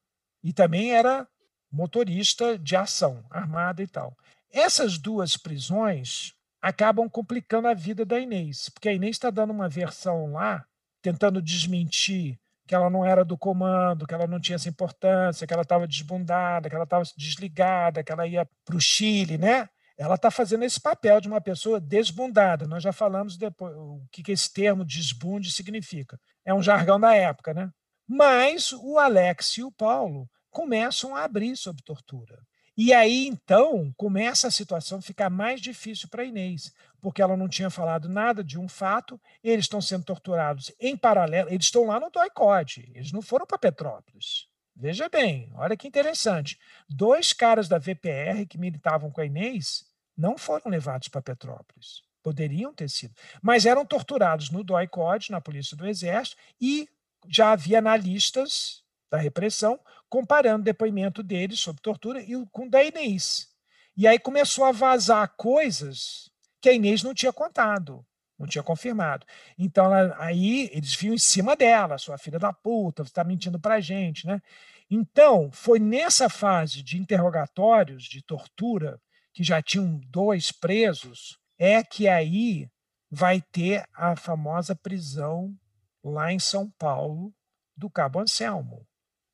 [0.44, 1.28] e também era
[1.72, 4.16] motorista de ação armada e tal.
[4.52, 9.70] Essas duas prisões acabam complicando a vida da Inês, porque a Inês está dando uma
[9.70, 10.66] versão lá,
[11.08, 15.54] tentando desmentir que ela não era do comando, que ela não tinha essa importância, que
[15.54, 19.70] ela estava desbundada, que ela estava desligada, que ela ia para o Chile, né?
[19.98, 22.68] Ela está fazendo esse papel de uma pessoa desbundada.
[22.68, 26.20] Nós já falamos depois o que, que esse termo desbunde significa.
[26.46, 27.70] É um jargão da época, né?
[28.06, 32.38] Mas o Alex e o Paulo começam a abrir sobre tortura.
[32.78, 37.72] E aí, então, começa a situação ficar mais difícil para Inês, porque ela não tinha
[37.72, 42.12] falado nada de um fato, eles estão sendo torturados em paralelo, eles estão lá no
[42.12, 44.48] DOI-COD, eles não foram para Petrópolis.
[44.76, 46.60] Veja bem, olha que interessante.
[46.88, 49.84] Dois caras da VPR que militavam com a Inês
[50.16, 52.04] não foram levados para Petrópolis.
[52.22, 56.88] Poderiam ter sido, mas eram torturados no DOI-COD, na Polícia do Exército, e
[57.28, 63.48] já havia analistas da repressão, comparando o depoimento deles sobre tortura e com da Inês.
[63.96, 66.30] E aí começou a vazar coisas
[66.62, 68.06] que a Inês não tinha contado,
[68.38, 69.26] não tinha confirmado.
[69.58, 73.60] Então, ela, aí eles viam em cima dela, sua filha da puta, você está mentindo
[73.60, 74.42] para a gente, né?
[74.90, 79.02] Então, foi nessa fase de interrogatórios, de tortura,
[79.34, 82.70] que já tinham dois presos, é que aí
[83.10, 85.56] vai ter a famosa prisão
[86.04, 87.34] lá em São Paulo
[87.76, 88.86] do Cabo Anselmo.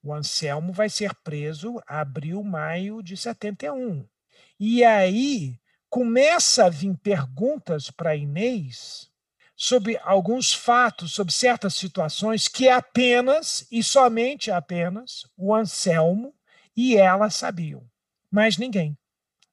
[0.04, 4.06] O Anselmo vai ser preso abril, maio de 71.
[4.60, 5.58] E aí
[5.90, 9.10] começa a vir perguntas para Inês
[9.56, 16.36] sobre alguns fatos, sobre certas situações que apenas e somente apenas o Anselmo
[16.76, 17.88] e ela sabiam,
[18.30, 18.98] mas ninguém.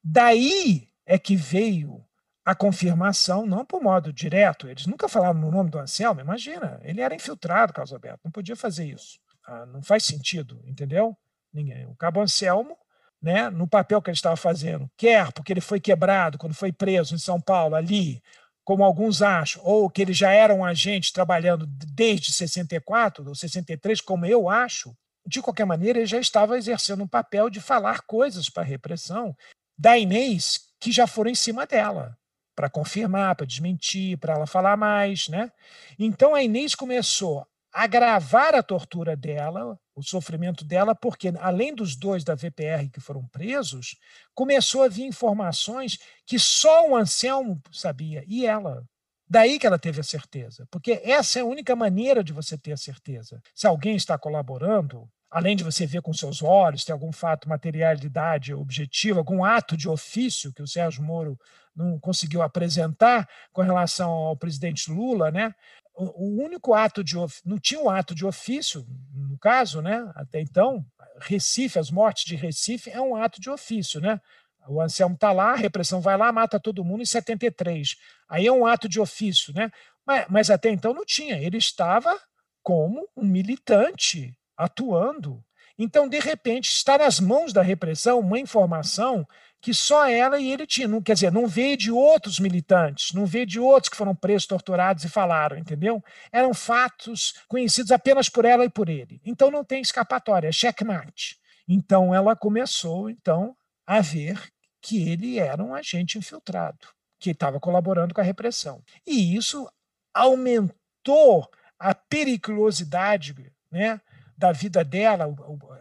[0.03, 2.05] Daí é que veio
[2.45, 7.01] a confirmação, não por modo direto, eles nunca falaram no nome do Anselmo, imagina, ele
[7.01, 9.21] era infiltrado, Carlos Alberto, não podia fazer isso.
[9.51, 11.17] Ah, não faz sentido, entendeu?
[11.53, 11.85] Ninguém.
[11.87, 12.79] O Cabo Anselmo,
[13.21, 17.17] né, no papel que ele estava fazendo, quer porque ele foi quebrado quando foi preso
[17.17, 18.23] em São Paulo, ali,
[18.63, 24.01] como alguns acham, ou que ele já era um agente trabalhando desde 64 ou 63,
[24.01, 28.49] como eu acho, de qualquer maneira, ele já estava exercendo um papel de falar coisas
[28.49, 29.37] para a repressão,
[29.77, 32.17] da Inês que já foram em cima dela
[32.55, 35.51] para confirmar, para desmentir, para ela falar mais, né?
[35.99, 42.24] Então a Inês começou agravar a tortura dela, o sofrimento dela, porque além dos dois
[42.24, 43.96] da VPR que foram presos,
[44.35, 48.83] começou a vir informações que só o Anselmo sabia e ela.
[49.28, 52.72] Daí que ela teve a certeza, porque essa é a única maneira de você ter
[52.72, 53.40] a certeza.
[53.54, 58.52] Se alguém está colaborando, além de você ver com seus olhos, tem algum fato, materialidade
[58.52, 61.38] objetiva, algum ato de ofício que o Sérgio Moro
[61.74, 65.54] não conseguiu apresentar com relação ao presidente Lula, né?
[65.94, 70.11] O único ato de não tinha um ato de ofício no caso, né?
[70.14, 70.85] Até então,
[71.20, 74.20] Recife, as mortes de Recife é um ato de ofício, né?
[74.68, 77.96] O Anselmo está lá, a repressão vai lá, mata todo mundo em 73.
[78.29, 79.70] Aí é um ato de ofício, né?
[80.07, 81.37] Mas, mas até então não tinha.
[81.37, 82.18] Ele estava
[82.62, 85.42] como um militante atuando.
[85.79, 89.26] Então, de repente, está nas mãos da repressão uma informação
[89.61, 91.03] que só ela e ele tinham.
[91.03, 95.05] Quer dizer, não veio de outros militantes, não veio de outros que foram presos, torturados
[95.05, 96.03] e falaram, entendeu?
[96.33, 99.20] Eram fatos conhecidos apenas por ela e por ele.
[99.25, 101.38] Então não tem escapatória, é checkmate.
[101.68, 103.55] Então ela começou, então,
[103.87, 104.40] a ver
[104.81, 108.83] que ele era um agente infiltrado, que estava colaborando com a repressão.
[109.07, 109.70] E isso
[110.14, 113.35] aumentou a periculosidade
[113.70, 114.01] né,
[114.40, 115.26] da vida dela,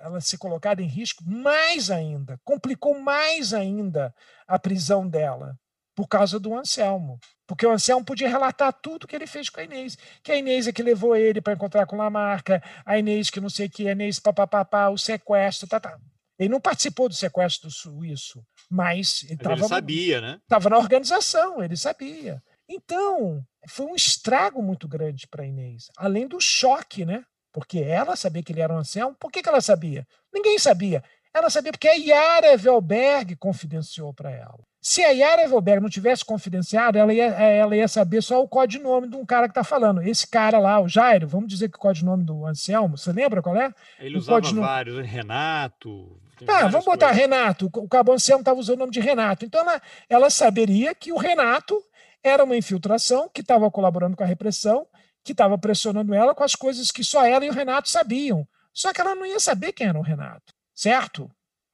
[0.02, 4.14] ela ser colocada em risco mais ainda, complicou mais ainda
[4.46, 5.58] a prisão dela,
[5.96, 7.18] por causa do Anselmo.
[7.48, 9.98] Porque o Anselmo podia relatar tudo que ele fez com a Inês.
[10.22, 13.50] Que a Inês é que levou ele para encontrar com Lamarca, a Inês que não
[13.50, 15.98] sei o que, a Inês papapá, o sequestro, tá, tá.
[16.38, 20.40] Ele não participou do sequestro do suíço, mas ele, mas ele sabia, né?
[20.44, 22.44] Estava na organização, ele sabia.
[22.68, 27.24] Então, foi um estrago muito grande para a Inês, além do choque, né?
[27.60, 29.14] Porque ela sabia que ele era um ancião.
[29.14, 30.08] Por que, que ela sabia?
[30.34, 31.04] Ninguém sabia.
[31.34, 34.60] Ela sabia porque a Yara Evelberg confidenciou para ela.
[34.82, 39.10] Se a Yara Evelberg não tivesse confidenciado, ela ia, ela ia saber só o codinome
[39.10, 40.02] de um cara que está falando.
[40.02, 43.58] Esse cara lá, o Jairo, vamos dizer que o codinome do Anselmo, você lembra qual
[43.58, 43.74] é?
[44.00, 44.66] Ele o usava codinome...
[44.66, 46.18] vários, Renato.
[46.46, 47.22] Tá, vamos botar coisas.
[47.22, 47.70] Renato.
[47.76, 49.44] O Cabo Anselmo estava usando o nome de Renato.
[49.44, 51.78] Então ela, ela saberia que o Renato
[52.24, 54.88] era uma infiltração que estava colaborando com a repressão
[55.24, 58.48] que estava pressionando ela com as coisas que só ela e o Renato sabiam.
[58.74, 61.30] Só que ela não ia saber quem era o Renato, certo?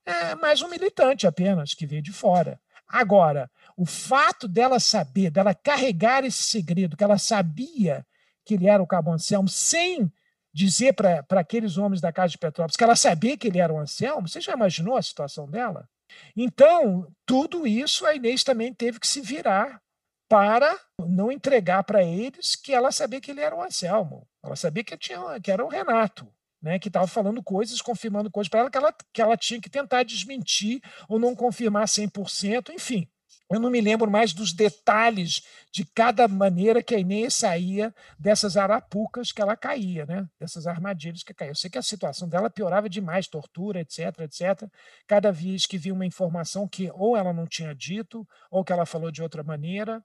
[0.06, 2.60] É mais um militante apenas que veio de fora.
[2.88, 8.06] Agora, o fato dela saber, dela carregar esse segredo, que ela sabia
[8.46, 10.12] que ele era o Cabo Anselmo, sem
[10.54, 13.80] dizer para aqueles homens da Casa de Petrópolis que ela sabia que ele era o
[13.80, 15.90] Anselmo, você já imaginou a situação dela?
[16.36, 19.82] Então, tudo isso a Inês também teve que se virar
[20.28, 24.28] para não entregar para eles que ela sabia que ele era o Anselmo.
[24.44, 26.28] Ela sabia que, tinha, que era o Renato.
[26.62, 29.70] Né, que estava falando coisas, confirmando coisas para ela que, ela que ela tinha que
[29.70, 33.08] tentar desmentir ou não confirmar 100%, enfim.
[33.52, 38.58] Eu não me lembro mais dos detalhes de cada maneira que a Inês saía dessas
[38.58, 40.28] arapucas que ela caía, né?
[40.40, 41.52] dessas armadilhas que caía.
[41.52, 44.68] Eu sei que a situação dela piorava demais, tortura, etc, etc.
[45.06, 48.86] Cada vez que via uma informação que ou ela não tinha dito, ou que ela
[48.86, 50.04] falou de outra maneira,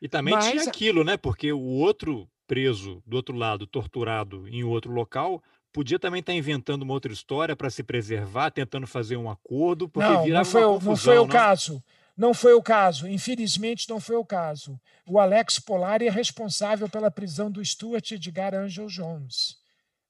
[0.00, 0.46] e também Mas...
[0.46, 1.16] tinha aquilo, né?
[1.16, 6.82] Porque o outro preso do outro lado, torturado em outro local, podia também estar inventando
[6.82, 10.90] uma outra história para se preservar, tentando fazer um acordo, porque não, não foi, confusão,
[10.90, 11.28] não foi o não?
[11.28, 11.84] caso.
[12.16, 14.80] Não foi o caso, infelizmente não foi o caso.
[15.06, 19.56] O Alex Polari é responsável pela prisão do Stuart Edgar Angel Jones.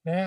[0.03, 0.25] Né?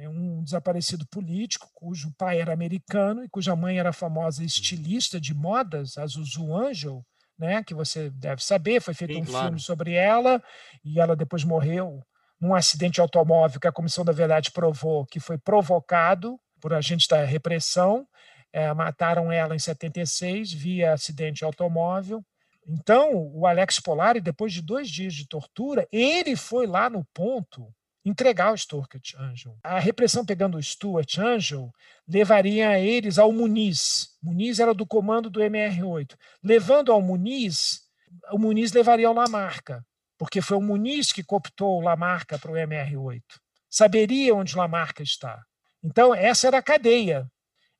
[0.00, 5.34] É um desaparecido político cujo pai era americano e cuja mãe era famosa estilista de
[5.34, 7.04] modas, a Zuzu Angel,
[7.38, 9.46] né, que você deve saber, foi feito Sim, um claro.
[9.46, 10.42] filme sobre ela
[10.84, 12.02] e ela depois morreu
[12.40, 17.06] num acidente de automóvel que a Comissão da Verdade provou que foi provocado por agentes
[17.06, 18.06] da repressão.
[18.52, 22.24] É, mataram ela em 76 via acidente de automóvel.
[22.66, 27.72] Então, o Alex Polari, depois de dois dias de tortura, ele foi lá no ponto
[28.04, 29.56] entregar o Stuart Angel.
[29.62, 31.70] A repressão pegando o Stuart Angel
[32.06, 34.08] levaria eles ao Muniz.
[34.22, 36.16] Muniz era do comando do MR8.
[36.42, 37.82] Levando ao Muniz,
[38.30, 39.84] o Muniz levaria ao Lamarca,
[40.16, 43.22] porque foi o Muniz que cooptou o Lamarca para o MR8.
[43.68, 45.42] Saberia onde o Lamarca está.
[45.82, 47.30] Então, essa era a cadeia.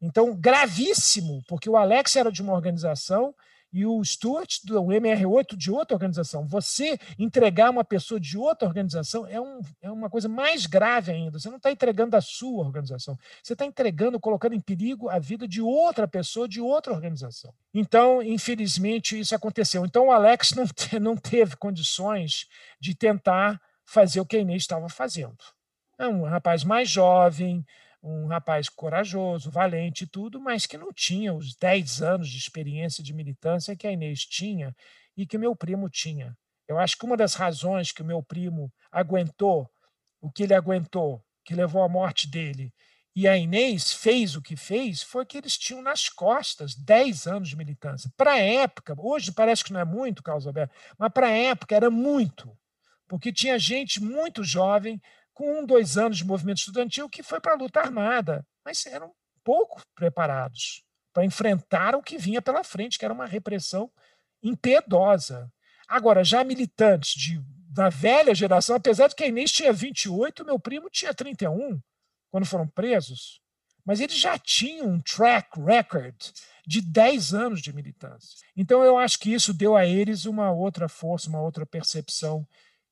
[0.00, 3.34] Então, gravíssimo, porque o Alex era de uma organização
[3.72, 6.46] e o Stuart do MR8 de outra organização.
[6.46, 11.38] Você entregar uma pessoa de outra organização é, um, é uma coisa mais grave ainda.
[11.38, 13.18] Você não está entregando a sua organização.
[13.42, 17.52] Você está entregando, colocando em perigo a vida de outra pessoa de outra organização.
[17.74, 19.84] Então, infelizmente, isso aconteceu.
[19.84, 22.46] Então, o Alex não, te, não teve condições
[22.80, 25.36] de tentar fazer o que a Inês estava fazendo.
[25.98, 27.64] É um rapaz mais jovem,
[28.08, 33.02] um rapaz corajoso, valente e tudo, mas que não tinha os 10 anos de experiência
[33.02, 34.74] de militância que a Inês tinha
[35.16, 36.36] e que meu primo tinha.
[36.66, 39.68] Eu acho que uma das razões que o meu primo aguentou
[40.20, 42.72] o que ele aguentou, que levou à morte dele,
[43.14, 47.48] e a Inês fez o que fez, foi que eles tinham nas costas 10 anos
[47.48, 48.10] de militância.
[48.16, 51.74] Para a época, hoje parece que não é muito, Carlos Alberto, mas para a época
[51.74, 52.56] era muito,
[53.08, 55.00] porque tinha gente muito jovem,
[55.38, 59.12] com um, dois anos de movimento estudantil, que foi para a luta armada, mas eram
[59.44, 63.88] pouco preparados para enfrentar o que vinha pela frente, que era uma repressão
[64.42, 65.48] impiedosa.
[65.86, 70.58] Agora, já militantes de, da velha geração, apesar de que a Inês tinha 28, meu
[70.58, 71.80] primo tinha 31,
[72.32, 73.40] quando foram presos,
[73.86, 76.16] mas eles já tinham um track record
[76.66, 78.44] de 10 anos de militância.
[78.56, 82.44] Então, eu acho que isso deu a eles uma outra força, uma outra percepção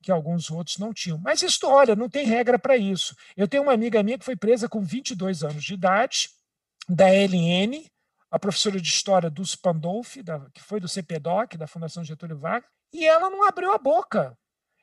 [0.07, 1.19] que alguns outros não tinham.
[1.19, 3.13] Mas isso, olha, não tem regra para isso.
[3.37, 6.31] Eu tenho uma amiga minha que foi presa com 22 anos de idade,
[6.89, 7.85] da LN,
[8.31, 12.71] a professora de história do Pandolfi, da, que foi do CPDOC, da Fundação Getúlio Vargas,
[12.93, 14.39] e ela não abriu a boca.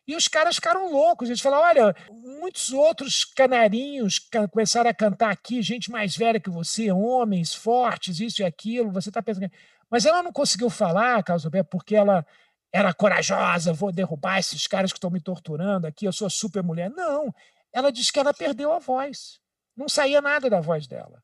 [0.05, 1.29] E os caras ficaram loucos.
[1.29, 4.19] Eles falaram: olha, muitos outros canarinhos
[4.51, 8.91] começaram a cantar aqui, gente mais velha que você, homens fortes, isso e aquilo.
[8.91, 9.49] Você está pensando.
[9.89, 12.25] Mas ela não conseguiu falar, Carlos Alberto, porque ela
[12.73, 16.89] era corajosa, vou derrubar esses caras que estão me torturando aqui, eu sou super mulher.
[16.89, 17.33] Não,
[17.71, 19.39] ela disse que ela perdeu a voz.
[19.77, 21.21] Não saía nada da voz dela.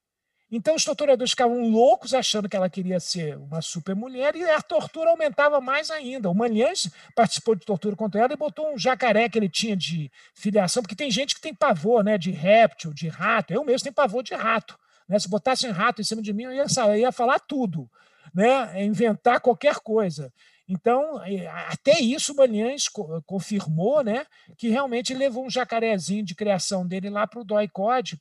[0.52, 4.62] Então os torturadores ficavam loucos achando que ela queria ser uma super mulher e a
[4.62, 6.30] tortura aumentava mais ainda.
[6.30, 10.12] O Manhães participou de tortura contra ela e botou um jacaré que ele tinha de
[10.34, 13.54] filiação, porque tem gente que tem pavor né, de réptil, de rato.
[13.54, 14.78] Eu mesmo tenho pavor de rato.
[15.08, 15.20] Né?
[15.20, 17.88] Se botasse um rato em cima de mim, eu ia, eu ia falar tudo,
[18.34, 18.84] né?
[18.84, 20.34] inventar qualquer coisa.
[20.70, 21.20] Então,
[21.68, 22.88] até isso o Manhães
[23.26, 24.24] confirmou né,
[24.56, 27.68] que realmente levou um jacarezinho de criação dele lá para o doi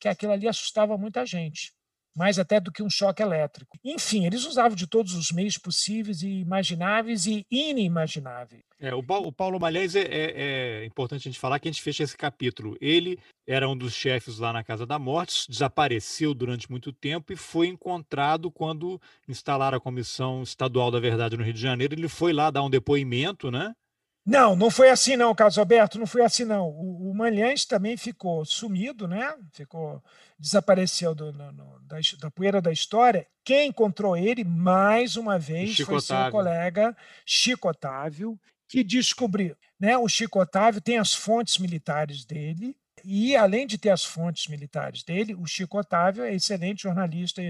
[0.01, 1.77] que aquilo ali assustava muita gente
[2.17, 3.79] mais até do que um choque elétrico.
[3.85, 8.68] Enfim, eles usavam de todos os meios possíveis e imagináveis e inimagináveis.
[8.81, 10.33] É, o, Paulo, o Paulo Malhães é, é,
[10.83, 12.77] é, importante a gente falar que a gente fecha esse capítulo.
[12.81, 17.37] Ele era um dos chefes lá na Casa da Morte, desapareceu durante muito tempo e
[17.37, 21.95] foi encontrado quando instalaram a Comissão Estadual da Verdade no Rio de Janeiro.
[21.95, 23.75] Ele foi lá dar um depoimento, né?
[24.29, 26.69] Não, não foi assim não, Carlos Alberto, não foi assim não.
[26.69, 29.35] O, o Manhães também ficou sumido, né?
[29.53, 30.05] Ficou,
[30.39, 33.27] desapareceu do, no, no, da, da, poeira da história.
[33.43, 36.25] Quem encontrou ele, mais uma vez, Chico foi Otávio.
[36.25, 38.39] seu colega Chico Otávio,
[38.69, 39.57] que descobriu.
[39.81, 39.97] Né?
[39.97, 45.03] O Chico Otávio tem as fontes militares dele, e além de ter as fontes militares
[45.03, 47.43] dele, o Chico Otávio é excelente jornalista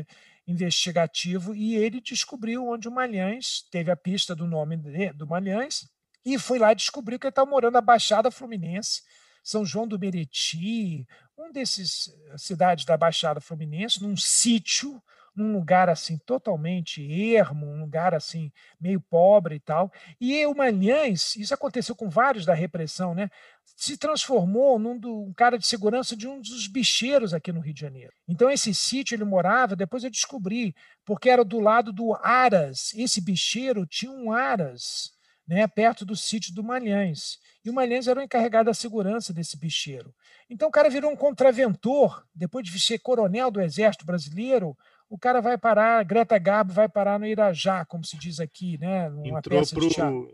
[0.46, 5.88] investigativo, e ele descobriu onde o Malhães teve a pista do nome de, do Malhães
[6.24, 9.02] e foi lá descobriu que ele estava morando na Baixada Fluminense,
[9.42, 11.07] São João do Meriti,
[11.38, 15.02] um desses eh, cidades da Baixada Fluminense, num sítio,
[15.38, 19.90] num lugar assim totalmente ermo, um lugar assim meio pobre e tal.
[20.20, 23.31] E o Malhães, isso aconteceu com vários da repressão, né?
[23.77, 27.74] Se transformou num do, um cara de segurança de um dos bicheiros aqui no Rio
[27.74, 28.12] de Janeiro.
[28.27, 30.74] Então esse sítio ele morava, depois eu descobri,
[31.05, 32.92] porque era do lado do Aras.
[32.94, 35.16] Esse bicheiro tinha um Aras
[35.48, 37.38] né, perto do sítio do Malhães.
[37.64, 40.14] E o Malhães era o encarregado da segurança desse bicheiro.
[40.48, 44.77] Então o cara virou um contraventor, depois de ser coronel do Exército Brasileiro,
[45.08, 49.10] o cara vai parar, Greta Garbo vai parar no Irajá, como se diz aqui, né?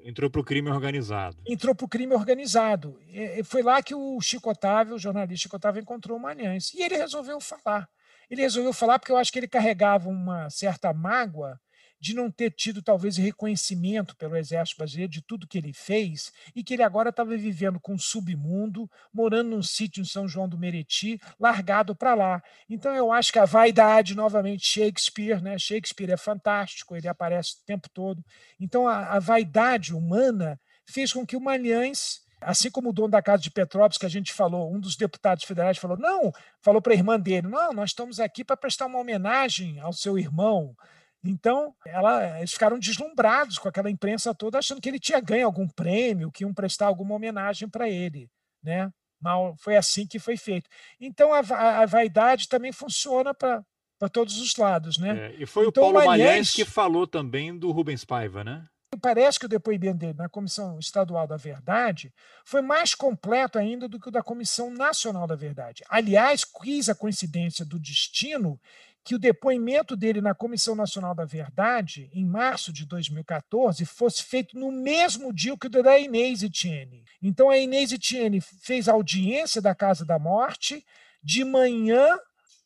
[0.05, 1.39] entrou para o crime organizado.
[1.47, 2.99] Entrou para o crime organizado.
[3.09, 6.75] E foi lá que o Chico Otávio, o jornalista Chico Otávio, encontrou o Malhães.
[6.75, 7.89] E ele resolveu falar.
[8.29, 11.61] Ele resolveu falar porque eu acho que ele carregava uma certa mágoa
[12.01, 16.63] de não ter tido talvez reconhecimento pelo Exército Brasileiro de tudo que ele fez e
[16.63, 20.59] que ele agora estava vivendo com o submundo, morando num sítio em São João do
[20.59, 22.43] Meriti, largado para lá.
[22.69, 25.59] Então eu acho que a vaidade, novamente, Shakespeare, né?
[25.59, 28.25] Shakespeare é fantástico, ele aparece o tempo todo.
[28.61, 33.23] Então a, a vaidade humana fez com que o Malhães assim como o dono da
[33.23, 36.31] casa de Petrópolis, que a gente falou, um dos deputados federais falou, não,
[36.61, 40.19] falou para a irmã dele, não, nós estamos aqui para prestar uma homenagem ao seu
[40.19, 40.77] irmão,
[41.25, 45.67] então, ela, eles ficaram deslumbrados com aquela imprensa toda, achando que ele tinha ganho algum
[45.67, 48.29] prêmio, que iam prestar alguma homenagem para ele.
[48.63, 48.91] Né?
[49.21, 50.69] Mal, foi assim que foi feito.
[51.01, 51.39] Então, a,
[51.81, 53.65] a vaidade também funciona para
[54.13, 54.99] todos os lados.
[54.99, 55.33] Né?
[55.33, 58.67] É, e foi então, o Paulo Malhães que falou também do Rubens Paiva, né?
[59.01, 62.13] Parece que o depoimento dele na Comissão Estadual da Verdade
[62.45, 65.83] foi mais completo ainda do que o da Comissão Nacional da Verdade.
[65.89, 68.61] Aliás, quis a coincidência do destino
[69.05, 74.59] que o depoimento dele na Comissão Nacional da Verdade, em março de 2014, fosse feito
[74.59, 77.05] no mesmo dia que o da Inês Etienne.
[77.23, 80.85] Então, a Inês Etienne fez audiência da Casa da Morte
[81.23, 82.19] de manhã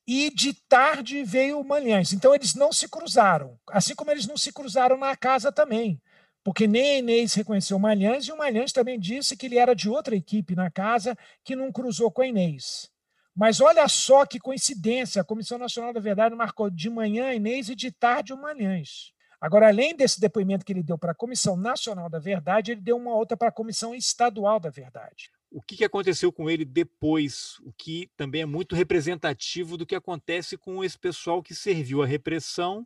[0.06, 2.14] e de tarde veio o Malhães.
[2.14, 6.00] Então eles não se cruzaram, assim como eles não se cruzaram na casa também,
[6.42, 9.74] porque nem a Inês reconheceu o Malhães e o Malhães também disse que ele era
[9.74, 11.14] de outra equipe na casa
[11.44, 12.90] que não cruzou com a Inês.
[13.38, 17.76] Mas olha só que coincidência, a Comissão Nacional da Verdade marcou de manhã Inês e
[17.76, 19.12] de tarde o Malhães.
[19.40, 22.96] Agora, além desse depoimento que ele deu para a Comissão Nacional da Verdade, ele deu
[22.96, 25.30] uma outra para a Comissão Estadual da Verdade.
[25.52, 30.58] O que aconteceu com ele depois, o que também é muito representativo do que acontece
[30.58, 32.84] com esse pessoal que serviu a repressão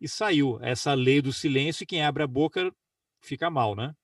[0.00, 0.58] e saiu.
[0.62, 2.74] Essa lei do silêncio, quem abre a boca
[3.20, 3.94] fica mal, né?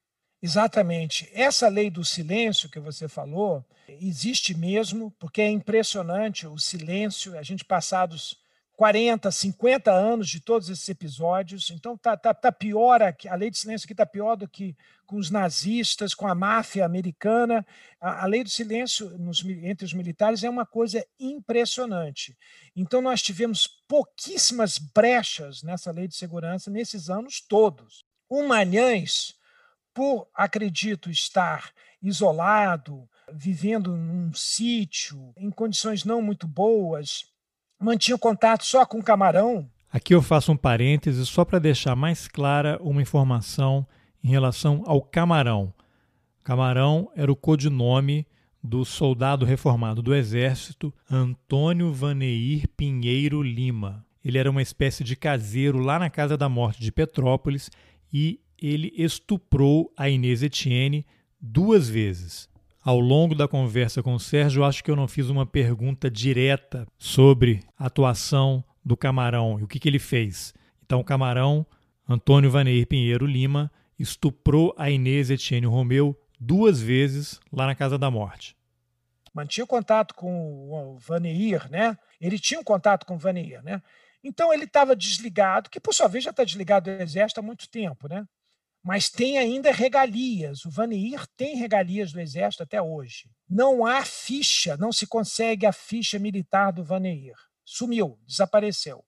[0.40, 1.28] Exatamente.
[1.32, 7.42] Essa lei do silêncio que você falou existe mesmo, porque é impressionante o silêncio, a
[7.42, 8.36] gente passados
[8.78, 11.68] 40, 50 anos de todos esses episódios.
[11.70, 14.76] Então tá, tá, tá pior aqui, a lei de silêncio aqui está pior do que
[15.04, 17.66] com os nazistas, com a máfia americana.
[18.00, 22.38] A, a lei do silêncio nos, entre os militares é uma coisa impressionante.
[22.76, 28.04] Então nós tivemos pouquíssimas brechas nessa lei de segurança nesses anos todos.
[28.28, 29.34] O Malhães,
[29.98, 37.24] por acredito estar isolado, vivendo num sítio, em condições não muito boas,
[37.80, 39.68] mantinha contato só com o camarão.
[39.92, 43.84] Aqui eu faço um parêntese só para deixar mais clara uma informação
[44.22, 45.74] em relação ao camarão.
[46.44, 48.24] Camarão era o codinome
[48.62, 54.06] do soldado reformado do Exército Antônio Vaneir Pinheiro Lima.
[54.24, 57.68] Ele era uma espécie de caseiro lá na Casa da Morte de Petrópolis
[58.12, 61.06] e ele estuprou a Inês Etienne
[61.40, 62.48] duas vezes
[62.88, 66.86] ao longo da conversa com o Sérgio, acho que eu não fiz uma pergunta direta
[66.96, 70.54] sobre a atuação do Camarão e o que, que ele fez.
[70.82, 71.66] Então, o Camarão,
[72.08, 78.10] Antônio Vaneir Pinheiro Lima, estuprou a Inês Etienne Romeu duas vezes lá na Casa da
[78.10, 78.56] Morte.
[79.34, 81.94] Mantinha contato com o Vaneir, né?
[82.18, 83.82] Ele tinha um contato com o Vaneir, né?
[84.24, 87.68] Então ele estava desligado, que por sua vez já está desligado do exército há muito
[87.68, 88.26] tempo, né?
[88.82, 90.64] Mas tem ainda regalias.
[90.64, 93.30] O Vaneir tem regalias do Exército até hoje.
[93.48, 97.34] Não há ficha, não se consegue a ficha militar do Vaneir.
[97.64, 99.04] Sumiu, desapareceu.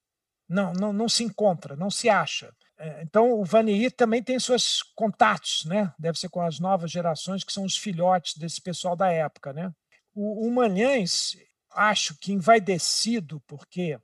[0.48, 2.52] Não, não, não se encontra, não se acha.
[2.78, 5.92] É, então, o Vaneir também tem seus contatos, né?
[5.98, 9.72] Deve ser com as novas gerações, que são os filhotes desse pessoal da época, né?
[10.14, 11.36] O, o Manhães,
[11.70, 13.98] acho que envaidecido, porque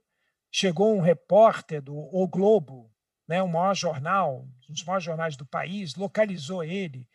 [0.51, 2.91] chegou um repórter do O Globo,
[3.27, 7.07] né, o maior jornal, um dos maiores jornais do país, localizou ele.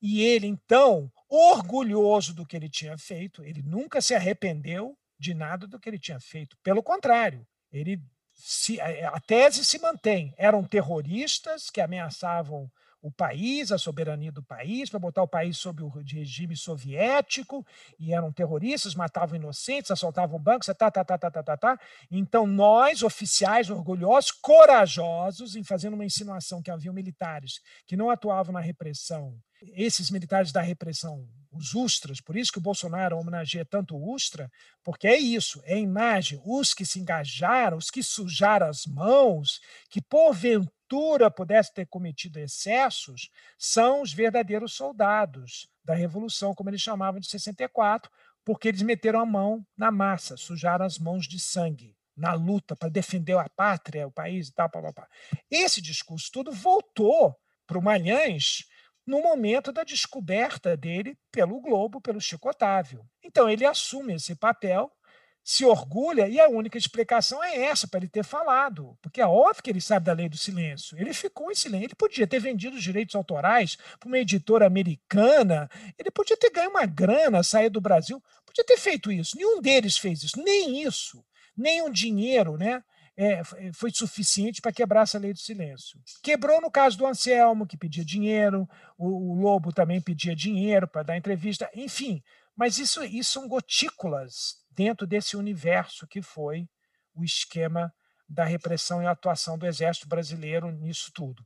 [0.00, 5.66] E ele, então, orgulhoso do que ele tinha feito, ele nunca se arrependeu de nada
[5.66, 6.56] do que ele tinha feito.
[6.62, 8.00] Pelo contrário, ele
[8.32, 10.34] se, a tese se mantém.
[10.38, 12.70] Eram terroristas que ameaçavam
[13.02, 17.66] o país, a soberania do país, para botar o país sob o regime soviético,
[17.98, 21.80] e eram terroristas, matavam inocentes, assaltavam bancos, tá, tá, tá, tá, tá, tá, tá.
[22.10, 28.52] Então, nós, oficiais orgulhosos, corajosos, em fazendo uma insinuação que havia militares que não atuavam
[28.52, 29.34] na repressão,
[29.74, 34.50] esses militares da repressão, os Ustras, por isso que o Bolsonaro homenageia tanto o Ustra,
[34.84, 39.60] porque é isso, é a imagem, os que se engajaram, os que sujaram as mãos,
[39.88, 46.80] que porventura porventura pudesse ter cometido excessos, são os verdadeiros soldados da Revolução, como eles
[46.80, 48.10] chamavam de 64,
[48.44, 52.88] porque eles meteram a mão na massa, sujaram as mãos de sangue na luta para
[52.88, 54.68] defender a pátria, o país e tal.
[54.68, 55.08] Pá, pá, pá.
[55.50, 57.36] Esse discurso todo voltou
[57.66, 58.64] para o Malhães
[59.06, 63.04] no momento da descoberta dele pelo Globo, pelo Chico Otávio.
[63.22, 64.90] Então ele assume esse papel
[65.42, 68.96] se orgulha, e a única explicação é essa, para ele ter falado.
[69.00, 70.98] Porque é óbvio que ele sabe da lei do silêncio.
[70.98, 71.86] Ele ficou em silêncio.
[71.86, 76.70] Ele podia ter vendido os direitos autorais para uma editora americana, ele podia ter ganho
[76.70, 79.36] uma grana, sair do Brasil, podia ter feito isso.
[79.36, 81.24] Nenhum deles fez isso, nem isso,
[81.56, 82.82] nem um dinheiro, né?
[83.16, 83.42] É,
[83.74, 86.00] foi suficiente para quebrar essa lei do silêncio.
[86.22, 91.02] Quebrou no caso do Anselmo, que pedia dinheiro, o, o Lobo também pedia dinheiro para
[91.02, 92.22] dar entrevista, enfim.
[92.56, 96.68] Mas isso, isso são gotículas dentro desse universo que foi
[97.14, 97.92] o esquema
[98.28, 101.44] da repressão e atuação do Exército Brasileiro nisso tudo.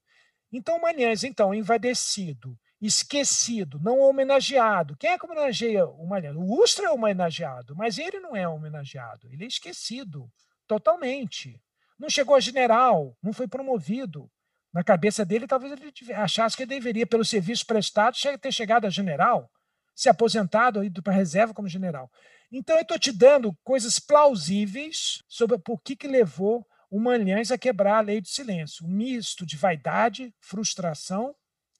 [0.53, 4.97] Então, Manhães, então, invadecido, esquecido, não homenageado.
[4.97, 6.37] Quem é que homenageia o Manhães?
[6.37, 10.31] O Ustra é homenageado, mas ele não é homenageado, ele é esquecido
[10.67, 11.61] totalmente.
[11.99, 14.31] Não chegou a general, não foi promovido.
[14.73, 19.49] Na cabeça dele, talvez ele achasse que deveria, pelo serviço prestado, ter chegado a general,
[19.95, 22.11] se aposentado, ido para a reserva como general.
[22.51, 27.59] Então, eu estou te dando coisas plausíveis sobre por que, que levou o Manhães a
[27.59, 28.85] quebrar a lei de silêncio.
[28.85, 31.35] Um misto de vaidade, frustração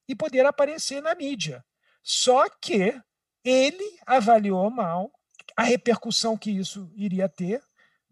[0.09, 1.65] e poder aparecer na mídia.
[2.03, 3.01] Só que
[3.45, 5.11] ele avaliou mal
[5.57, 7.63] a repercussão que isso iria ter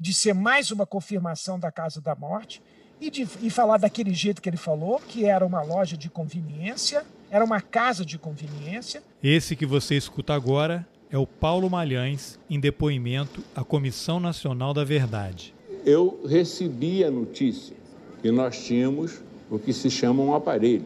[0.02, 2.60] de ser mais uma confirmação da Casa da Morte
[3.00, 7.04] e, de, e falar daquele jeito que ele falou, que era uma loja de conveniência,
[7.30, 9.00] era uma casa de conveniência.
[9.22, 14.82] Esse que você escuta agora é o Paulo Malhães em depoimento à Comissão Nacional da
[14.82, 15.54] Verdade.
[15.86, 17.76] Eu recebi a notícia
[18.20, 20.84] que nós tínhamos o que se chama um aparelho,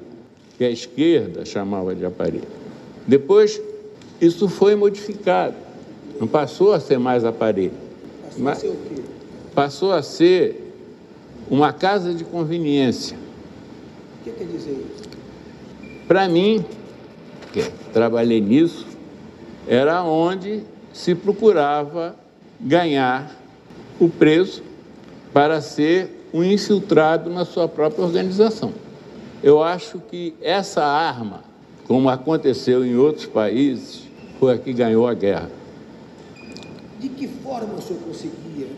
[0.58, 2.48] que a esquerda chamava de aparelho.
[3.06, 3.58] Depois,
[4.20, 5.56] isso foi modificado,
[6.20, 7.85] não passou a ser mais aparelho.
[8.42, 9.02] Passou a ser o quê?
[9.54, 10.74] Passou a ser
[11.50, 13.16] uma casa de conveniência.
[14.20, 15.08] O que quer dizer isso?
[16.06, 16.64] Para mim,
[17.52, 17.62] que
[17.92, 18.86] trabalhei nisso,
[19.66, 20.62] era onde
[20.92, 22.14] se procurava
[22.60, 23.34] ganhar
[23.98, 24.62] o preso
[25.32, 28.72] para ser um infiltrado na sua própria organização.
[29.42, 31.42] Eu acho que essa arma,
[31.86, 34.02] como aconteceu em outros países,
[34.38, 35.50] foi a que ganhou a guerra.
[37.00, 38.68] De que forma o senhor conseguia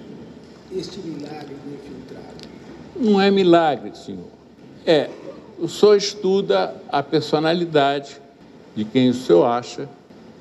[0.72, 2.48] este milagre do infiltrado?
[2.96, 4.26] Não é milagre, senhor.
[4.84, 5.08] É,
[5.58, 8.20] o senhor estuda a personalidade
[8.74, 9.88] de quem o senhor acha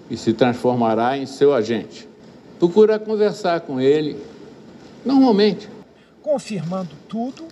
[0.09, 2.07] e se transformará em seu agente.
[2.59, 4.17] Procura conversar com ele,
[5.05, 5.69] normalmente.
[6.21, 7.47] Confirmando tudo,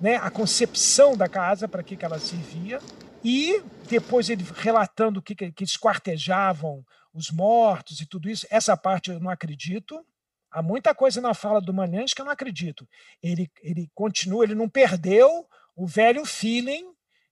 [0.00, 2.80] né, a concepção da casa, para que, que ela servia,
[3.24, 8.46] e depois ele relatando que, que esquartejavam os mortos e tudo isso.
[8.50, 10.04] Essa parte eu não acredito,
[10.50, 12.88] Há muita coisa na fala do Manhães que eu não acredito.
[13.22, 15.46] Ele, ele continua, ele não perdeu
[15.76, 16.86] o velho feeling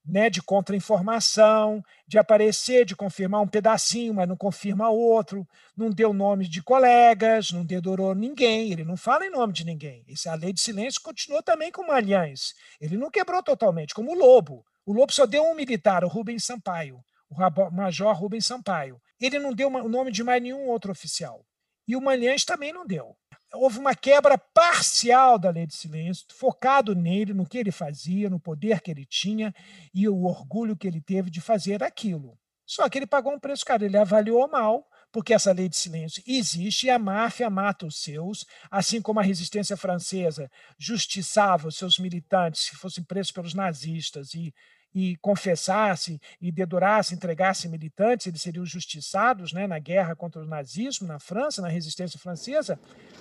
[0.05, 5.47] né, de contra-informação, de aparecer, de confirmar um pedacinho, mas não confirma outro,
[5.77, 10.05] não deu nome de colegas, não dedurou ninguém, ele não fala em nome de ninguém.
[10.09, 12.55] Essa lei de silêncio continuou também com Malhães.
[12.81, 14.65] Ele não quebrou totalmente, como o Lobo.
[14.85, 19.01] O Lobo só deu um militar, o Rubens Sampaio, o Major Rubens Sampaio.
[19.21, 21.45] Ele não deu o nome de mais nenhum outro oficial.
[21.89, 23.17] E o Malhães também não deu.
[23.55, 28.41] Houve uma quebra parcial da lei de silêncio, focado nele, no que ele fazia, no
[28.41, 29.55] poder que ele tinha
[29.95, 32.39] e o orgulho que ele teve de fazer aquilo.
[32.67, 36.23] Só que ele pagou um preço caro, ele avaliou mal, porque essa lei de silêncio
[36.27, 41.99] existe e a máfia mata os seus, assim como a resistência francesa justiçava os seus
[41.99, 44.53] militantes se fossem presos pelos nazistas e
[44.97, 51.07] e confessasse e dedurasse, entregasse militantes, eles seriam justiçados né, na guerra contra o nazismo
[51.07, 52.81] na França, na resistência francesa,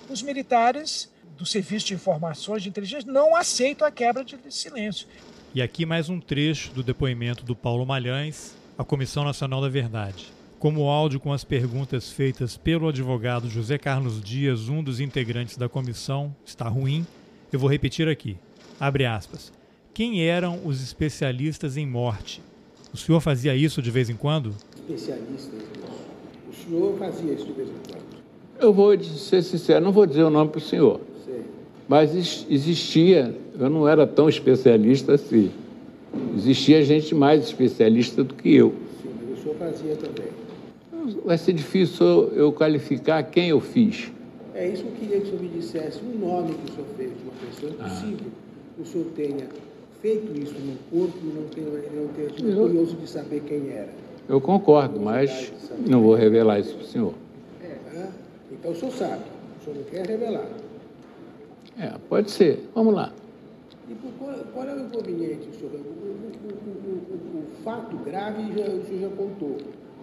[0.09, 5.05] os militares do Serviço de Informações de Inteligência não aceitam a quebra de silêncio.
[5.53, 10.31] E aqui mais um trecho do depoimento do Paulo Malhães à Comissão Nacional da Verdade.
[10.57, 15.67] Como áudio com as perguntas feitas pelo advogado José Carlos Dias, um dos integrantes da
[15.67, 17.05] comissão, está ruim,
[17.51, 18.37] eu vou repetir aqui.
[18.79, 19.51] Abre aspas.
[19.95, 22.41] Quem eram os especialistas em morte?
[22.93, 24.53] O senhor fazia isso de vez em quando?
[24.75, 25.61] Especialistas
[26.49, 28.03] O senhor fazia isso de vez em quando?
[28.59, 30.99] Eu vou ser sincero, não vou dizer o nome para o senhor.
[31.23, 31.39] Sei.
[31.87, 32.13] Mas
[32.49, 35.49] existia, eu não era tão especialista assim.
[36.35, 38.73] Existia gente mais especialista do que eu.
[39.01, 41.15] Sim, mas o senhor fazia também.
[41.23, 44.11] Vai ser difícil eu qualificar quem eu fiz.
[44.53, 46.87] É isso que eu queria que o senhor me dissesse, um nome que o senhor
[46.97, 47.71] fez de uma pessoa.
[47.71, 48.75] É possível ah.
[48.75, 49.47] que o senhor tenha
[50.01, 53.69] feito isso no corpo e não tenha, não tenha sido eu, curioso de saber quem
[53.69, 53.89] era.
[54.27, 55.51] Eu concordo, mas
[55.87, 57.13] não vou revelar isso para o senhor.
[57.61, 58.07] É,
[58.51, 59.23] então o senhor sabe,
[59.59, 60.47] o senhor não quer revelar.
[61.79, 62.67] É, pode ser.
[62.73, 63.11] Vamos lá.
[63.89, 65.71] E qual, qual é o inconveniente, senhor?
[65.73, 69.57] O, o, o, o, fato grave já, o senhor já contou.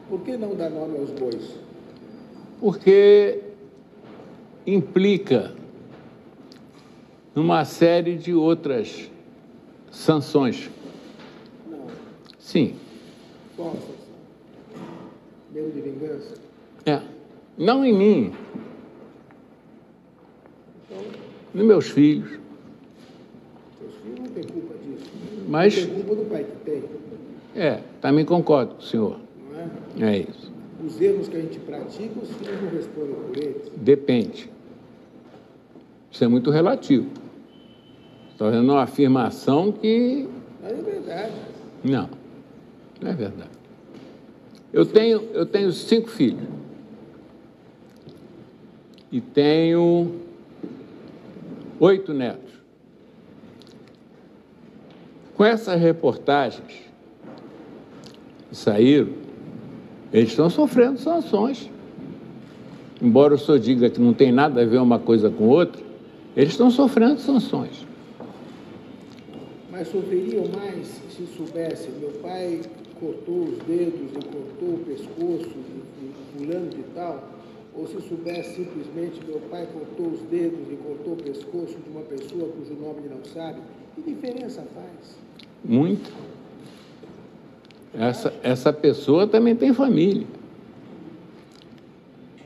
[0.09, 1.57] Por que não dar nome aos bois?
[2.61, 3.41] Porque
[4.67, 5.53] implica
[7.35, 9.11] numa série de outras
[9.93, 10.71] sanções.
[11.71, 11.87] Não.
[12.39, 12.75] Sim.
[13.57, 13.93] Qual sanção?
[15.53, 16.35] Medo de vingança?
[16.85, 17.01] É.
[17.57, 18.33] Não em mim.
[20.91, 21.05] Então,
[21.55, 22.41] nos meus filhos.
[23.79, 25.11] Seus filhos não têm culpa disso.
[25.47, 25.77] Mas.
[25.77, 26.83] Não tem culpa do pai que tem.
[27.55, 29.21] É, também concordo com o senhor.
[29.95, 30.15] Não é?
[30.15, 30.51] É isso.
[30.85, 33.71] Os erros que a gente pratica, os filhos não respondem por eles.
[33.77, 34.51] Depende.
[36.11, 37.07] Isso é muito relativo.
[38.33, 40.27] Estou fazendo uma afirmação que.
[40.63, 41.33] Mas é verdade.
[41.85, 42.09] Não,
[43.01, 43.51] não é verdade.
[44.73, 46.49] Eu tenho, eu tenho cinco filhos.
[49.11, 50.13] E tenho
[51.79, 52.53] oito netos.
[55.35, 56.67] Com essas reportagens
[58.49, 59.13] que saíram,
[60.11, 61.71] eles estão sofrendo sanções.
[63.01, 65.83] Embora o senhor diga que não tem nada a ver uma coisa com outra,
[66.35, 67.92] eles estão sofrendo sanções
[69.73, 71.89] mas sofreriam mais se soubesse.
[71.93, 72.61] Meu pai
[73.01, 77.27] cortou os dedos e cortou o pescoço de fulano de tal,
[77.75, 82.03] ou se soubesse simplesmente meu pai cortou os dedos e cortou o pescoço de uma
[82.03, 83.63] pessoa cujo nome ele não sabe,
[83.95, 85.17] que diferença faz?
[85.65, 86.13] Muito.
[87.95, 90.27] Essa, essa pessoa também tem família.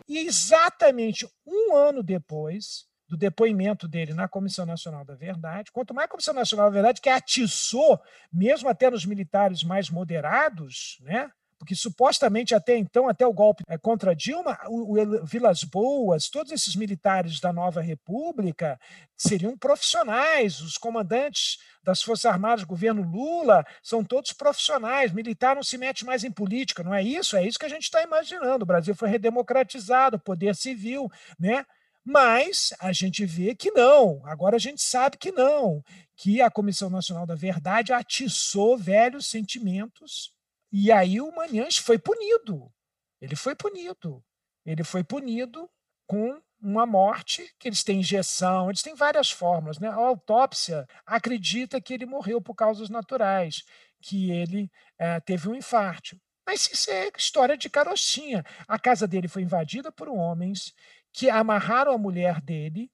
[0.08, 6.06] E exatamente um ano depois do depoimento dele na Comissão Nacional da Verdade, quanto mais
[6.06, 8.00] a Comissão Nacional da Verdade, que atiçou,
[8.32, 11.30] mesmo até nos militares mais moderados, né?
[11.58, 16.76] porque supostamente até então, até o golpe eh, contra Dilma, o, Vilas Boas, todos esses
[16.76, 18.78] militares da nova república
[19.16, 25.78] seriam profissionais, os comandantes das Forças Armadas governo Lula são todos profissionais, militar não se
[25.78, 27.36] mete mais em política, não é isso?
[27.36, 28.64] É isso que a gente está imaginando.
[28.64, 31.64] O Brasil foi redemocratizado, poder civil, né?
[32.08, 35.82] Mas a gente vê que não, agora a gente sabe que não,
[36.14, 40.32] que a Comissão Nacional da Verdade atiçou velhos sentimentos
[40.72, 42.72] e aí o Manhães foi punido.
[43.20, 44.22] Ele foi punido.
[44.64, 45.68] Ele foi punido
[46.06, 49.80] com uma morte, que eles têm injeção, eles têm várias fórmulas.
[49.80, 49.88] Né?
[49.88, 53.64] A autópsia acredita que ele morreu por causas naturais,
[54.00, 56.16] que ele é, teve um infarto.
[56.46, 58.44] Mas isso é história de carochinha.
[58.68, 60.72] A casa dele foi invadida por homens
[61.16, 62.90] que amarraram a mulher dele,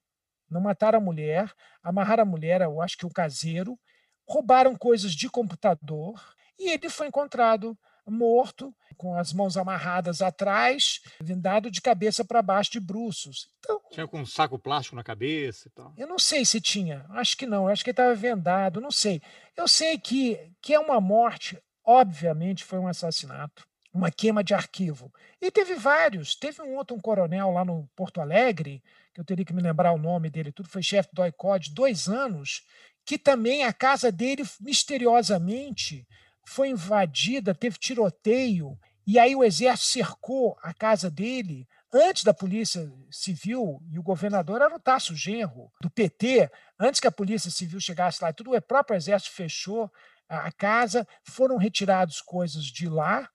[0.49, 1.53] não mataram a mulher,
[1.83, 3.77] amarraram a mulher, eu acho que o caseiro,
[4.25, 6.23] roubaram coisas de computador,
[6.57, 12.71] e ele foi encontrado morto, com as mãos amarradas atrás, vendado de cabeça para baixo
[12.71, 13.49] de bruços.
[13.59, 15.93] Então, tinha com um saco plástico na cabeça e tal.
[15.97, 19.21] Eu não sei se tinha, acho que não, acho que ele estava vendado, não sei.
[19.57, 25.13] Eu sei que, que é uma morte, obviamente foi um assassinato, uma queima de arquivo.
[25.41, 28.83] E teve vários, teve um outro um coronel lá no Porto Alegre,
[29.13, 32.09] que eu teria que me lembrar o nome dele, tudo foi chefe do ICOD, dois
[32.09, 32.65] anos,
[33.05, 36.07] que também a casa dele misteriosamente
[36.45, 41.69] foi invadida, teve tiroteio, e aí o exército cercou a casa dele.
[41.93, 47.07] Antes da Polícia Civil, e o governador era o Tasso Genro, do PT, antes que
[47.07, 49.93] a Polícia Civil chegasse lá, tudo o próprio exército fechou
[50.29, 53.29] a casa, foram retirados coisas de lá,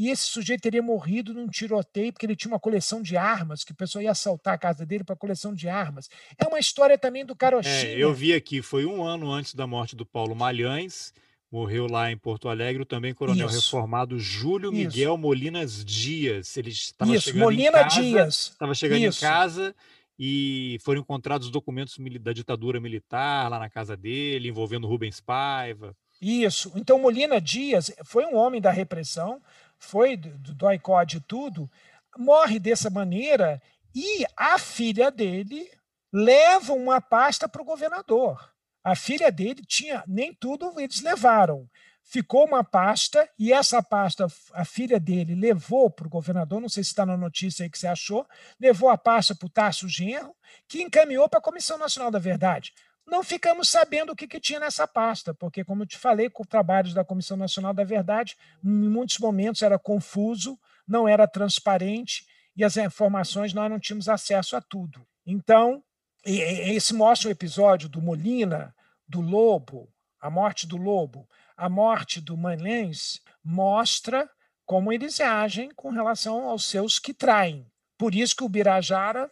[0.00, 3.72] e esse sujeito teria morrido num tiroteio porque ele tinha uma coleção de armas, que
[3.72, 6.08] o pessoal ia assaltar a casa dele para coleção de armas.
[6.38, 7.74] É uma história também do Carochinha.
[7.74, 11.12] É, eu vi aqui, foi um ano antes da morte do Paulo Malhães,
[11.52, 13.56] morreu lá em Porto Alegre, também coronel Isso.
[13.56, 14.86] reformado Júlio Isso.
[14.86, 16.56] Miguel Molinas Dias.
[16.56, 18.34] Ele estava Isso, chegando Molina em casa, Dias.
[18.52, 19.18] Estava chegando Isso.
[19.18, 19.74] em casa
[20.18, 25.94] e foram encontrados documentos da ditadura militar lá na casa dele, envolvendo Rubens Paiva.
[26.20, 26.70] Isso.
[26.74, 29.40] Então, Molina Dias foi um homem da repressão,
[29.80, 31.68] foi do, do ICOD e tudo,
[32.16, 33.60] morre dessa maneira
[33.94, 35.68] e a filha dele
[36.12, 38.52] leva uma pasta para o governador.
[38.84, 41.68] A filha dele tinha, nem tudo eles levaram.
[42.02, 46.82] Ficou uma pasta, e essa pasta a filha dele levou para o governador, não sei
[46.82, 48.26] se está na notícia aí que você achou,
[48.58, 50.34] levou a pasta para o Tasso Genro,
[50.66, 52.72] que encaminhou para a Comissão Nacional da Verdade.
[53.06, 56.44] Não ficamos sabendo o que, que tinha nessa pasta, porque, como eu te falei, com
[56.44, 62.26] trabalhos da Comissão Nacional da Verdade, em muitos momentos era confuso, não era transparente,
[62.56, 65.06] e as informações nós não tínhamos acesso a tudo.
[65.26, 65.82] Então,
[66.24, 68.74] esse mostra o episódio do Molina,
[69.08, 69.88] do Lobo,
[70.20, 74.28] a morte do Lobo, a morte do Manlens, mostra
[74.66, 77.66] como eles agem com relação aos seus que traem.
[77.98, 79.30] Por isso que o Birajara,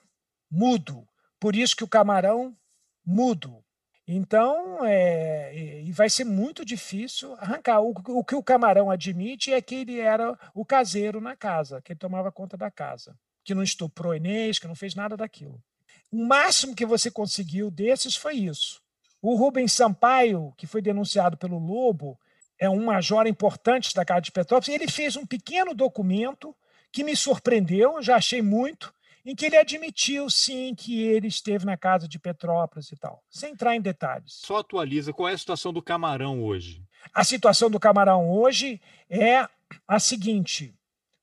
[0.51, 1.07] mudo.
[1.39, 2.57] Por isso que o Camarão,
[3.09, 3.65] mudo.
[4.07, 7.81] Então, é, e vai ser muito difícil arrancar.
[7.81, 11.93] O, o, que o Camarão admite é que ele era o caseiro na casa, que
[11.93, 15.63] ele tomava conta da casa, que não estuprou Inês, que não fez nada daquilo.
[16.11, 18.81] O máximo que você conseguiu desses foi isso.
[19.21, 22.19] O Rubens Sampaio, que foi denunciado pelo Lobo,
[22.59, 26.55] é um major importante da Casa de Petrópolis, ele fez um pequeno documento
[26.91, 28.93] que me surpreendeu, já achei muito,
[29.29, 33.53] em que ele admitiu sim que ele esteve na casa de Petrópolis e tal, sem
[33.53, 34.41] entrar em detalhes.
[34.43, 36.83] Só atualiza, qual é a situação do Camarão hoje?
[37.13, 39.47] A situação do Camarão hoje é
[39.87, 40.75] a seguinte: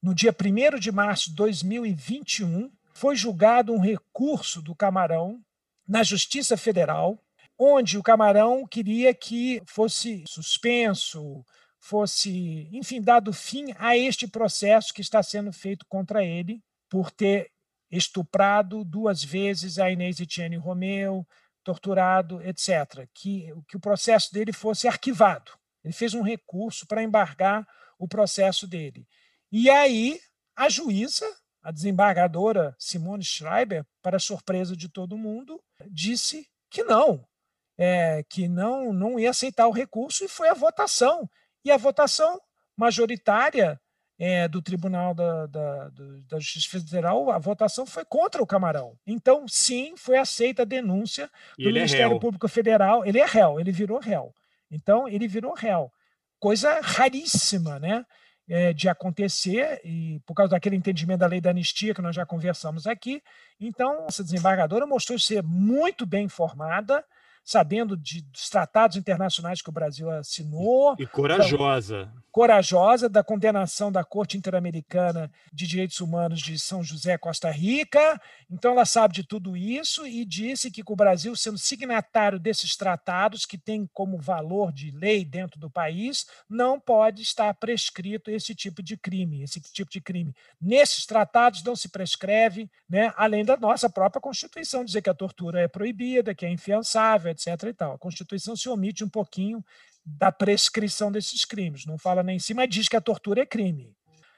[0.03, 5.41] no dia 1 de março de 2021, foi julgado um recurso do Camarão
[5.87, 7.19] na Justiça Federal,
[7.57, 11.43] onde o Camarão queria que fosse suspenso,
[11.79, 17.54] fosse, enfim, dado fim a este processo que está sendo feito contra ele por ter
[17.97, 21.25] estuprado duas vezes a Inês Etienne Romeu,
[21.63, 23.07] torturado, etc.
[23.13, 25.51] Que, que o processo dele fosse arquivado.
[25.83, 27.67] Ele fez um recurso para embargar
[27.97, 29.07] o processo dele.
[29.51, 30.19] E aí
[30.55, 31.25] a juíza
[31.65, 37.27] a desembargadora Simone Schreiber, para surpresa de todo mundo, disse que não,
[37.75, 41.27] é, que não, não ia aceitar o recurso e foi a votação.
[41.63, 42.39] E a votação
[42.77, 43.81] majoritária
[44.17, 45.89] é, do Tribunal da, da,
[46.29, 48.93] da, Justiça Federal, a votação foi contra o Camarão.
[49.05, 53.05] Então, sim, foi aceita a denúncia do é Ministério é Público Federal.
[53.05, 54.33] Ele é réu, ele virou réu.
[54.71, 55.91] Então, ele virou réu.
[56.39, 58.05] Coisa raríssima, né?
[58.47, 62.27] É, de acontecer, e por causa daquele entendimento da lei da anistia que nós já
[62.27, 63.19] conversamos aqui.
[63.59, 67.03] Então, essa desembargadora mostrou ser muito bem informada,
[67.43, 70.95] sabendo de, dos tratados internacionais que o Brasil assinou.
[70.99, 72.05] E corajosa.
[72.05, 78.21] Da, corajosa da condenação da Corte Interamericana de Direitos Humanos de São José, Costa Rica.
[78.51, 83.45] Então, ela sabe de tudo isso e disse que o Brasil, sendo signatário desses tratados,
[83.45, 88.83] que tem como valor de lei dentro do país, não pode estar prescrito esse tipo
[88.83, 90.35] de crime, esse tipo de crime.
[90.61, 95.61] Nesses tratados não se prescreve, né, além da nossa própria Constituição, dizer que a tortura
[95.61, 97.47] é proibida, que é infiançável, etc.
[97.69, 97.93] E tal.
[97.93, 99.63] A Constituição se omite um pouquinho
[100.05, 103.45] da prescrição desses crimes, não fala nem em cima, mas diz que a tortura é
[103.45, 103.95] crime.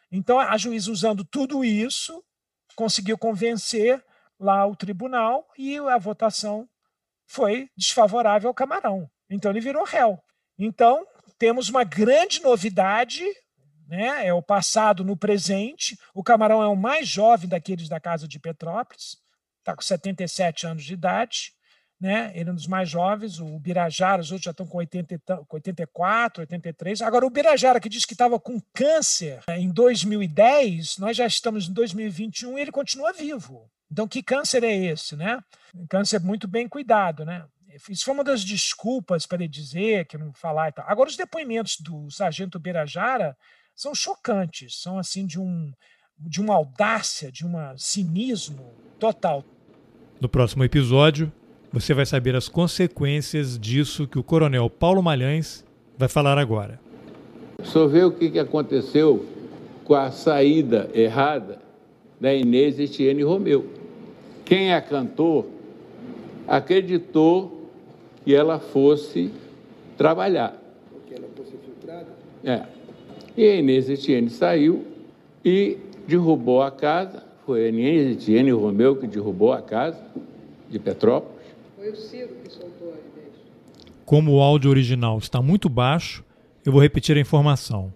[0.09, 2.23] Então, a juíza, usando tudo isso,
[2.75, 4.01] conseguiu convencer
[4.39, 6.69] lá o tribunal e a votação
[7.25, 9.09] foi desfavorável ao Camarão.
[9.29, 10.17] Então, ele virou réu.
[10.57, 11.05] Então,
[11.37, 13.23] temos uma grande novidade,
[13.87, 14.25] né?
[14.25, 15.99] é o passado no presente.
[16.13, 19.17] O Camarão é o mais jovem daqueles da Casa de Petrópolis,
[19.59, 21.56] está com 77 anos de idade
[21.99, 22.31] né?
[22.35, 25.19] Ele é um dos mais jovens, o Birajara, os outros já estão com 80,
[25.49, 27.01] 84, 83.
[27.01, 31.67] Agora, o Birajara, que disse que estava com câncer né, em 2010, nós já estamos
[31.67, 33.69] em 2021 e ele continua vivo.
[33.91, 35.39] Então, que câncer é esse, né?
[35.89, 37.45] câncer muito bem cuidado, né?
[37.89, 40.85] Isso foi uma das desculpas para ele dizer que não falar e tal.
[40.87, 43.37] Agora, os depoimentos do sargento Birajara
[43.75, 45.71] são chocantes, são assim de um
[46.19, 49.45] de uma audácia, de um cinismo total.
[50.19, 51.31] No próximo episódio,
[51.71, 55.65] você vai saber as consequências disso que o coronel Paulo Malhães
[55.97, 56.79] vai falar agora.
[57.63, 59.25] Só ver o que aconteceu
[59.83, 61.59] com a saída errada
[62.19, 63.65] da Inês Etienne Romeu.
[64.45, 65.49] Quem a cantou
[66.47, 67.69] acreditou
[68.23, 69.31] que ela fosse
[69.97, 70.55] trabalhar.
[70.91, 72.07] Porque ela fosse filtrada?
[72.43, 72.63] É.
[73.35, 74.85] E a Inês Etienne saiu
[75.43, 77.23] e derrubou a casa.
[77.45, 80.01] Foi a Inês Etienne Romeu que derrubou a casa
[80.69, 81.36] de Petrópolis.
[81.87, 83.31] Foi o Ciro que soltou a ideia.
[84.05, 86.21] Como o áudio original está muito baixo,
[86.65, 87.93] eu vou repetir a informação.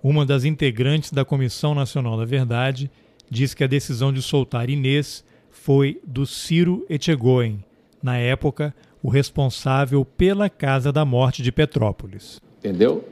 [0.00, 2.88] Uma das integrantes da Comissão Nacional da Verdade
[3.28, 7.64] diz que a decisão de soltar Inês foi do Ciro Etchegoyen,
[8.00, 8.72] na época
[9.02, 12.40] o responsável pela Casa da Morte de Petrópolis.
[12.60, 13.04] Entendeu?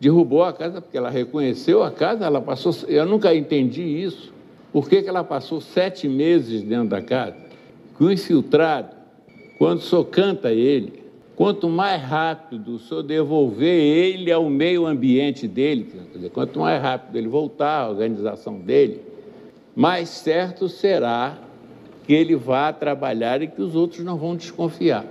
[0.00, 2.74] Derrubou a casa porque ela reconheceu a casa, ela passou.
[2.88, 4.32] Eu nunca entendi isso.
[4.72, 7.36] Por que, que ela passou sete meses dentro da casa?
[7.98, 8.99] O infiltrado
[9.60, 11.02] quando o senhor canta ele,
[11.36, 17.14] quanto mais rápido o senhor devolver ele ao meio ambiente dele, dizer, quanto mais rápido
[17.16, 19.02] ele voltar à organização dele,
[19.76, 21.36] mais certo será
[22.06, 25.04] que ele vá trabalhar e que os outros não vão desconfiar.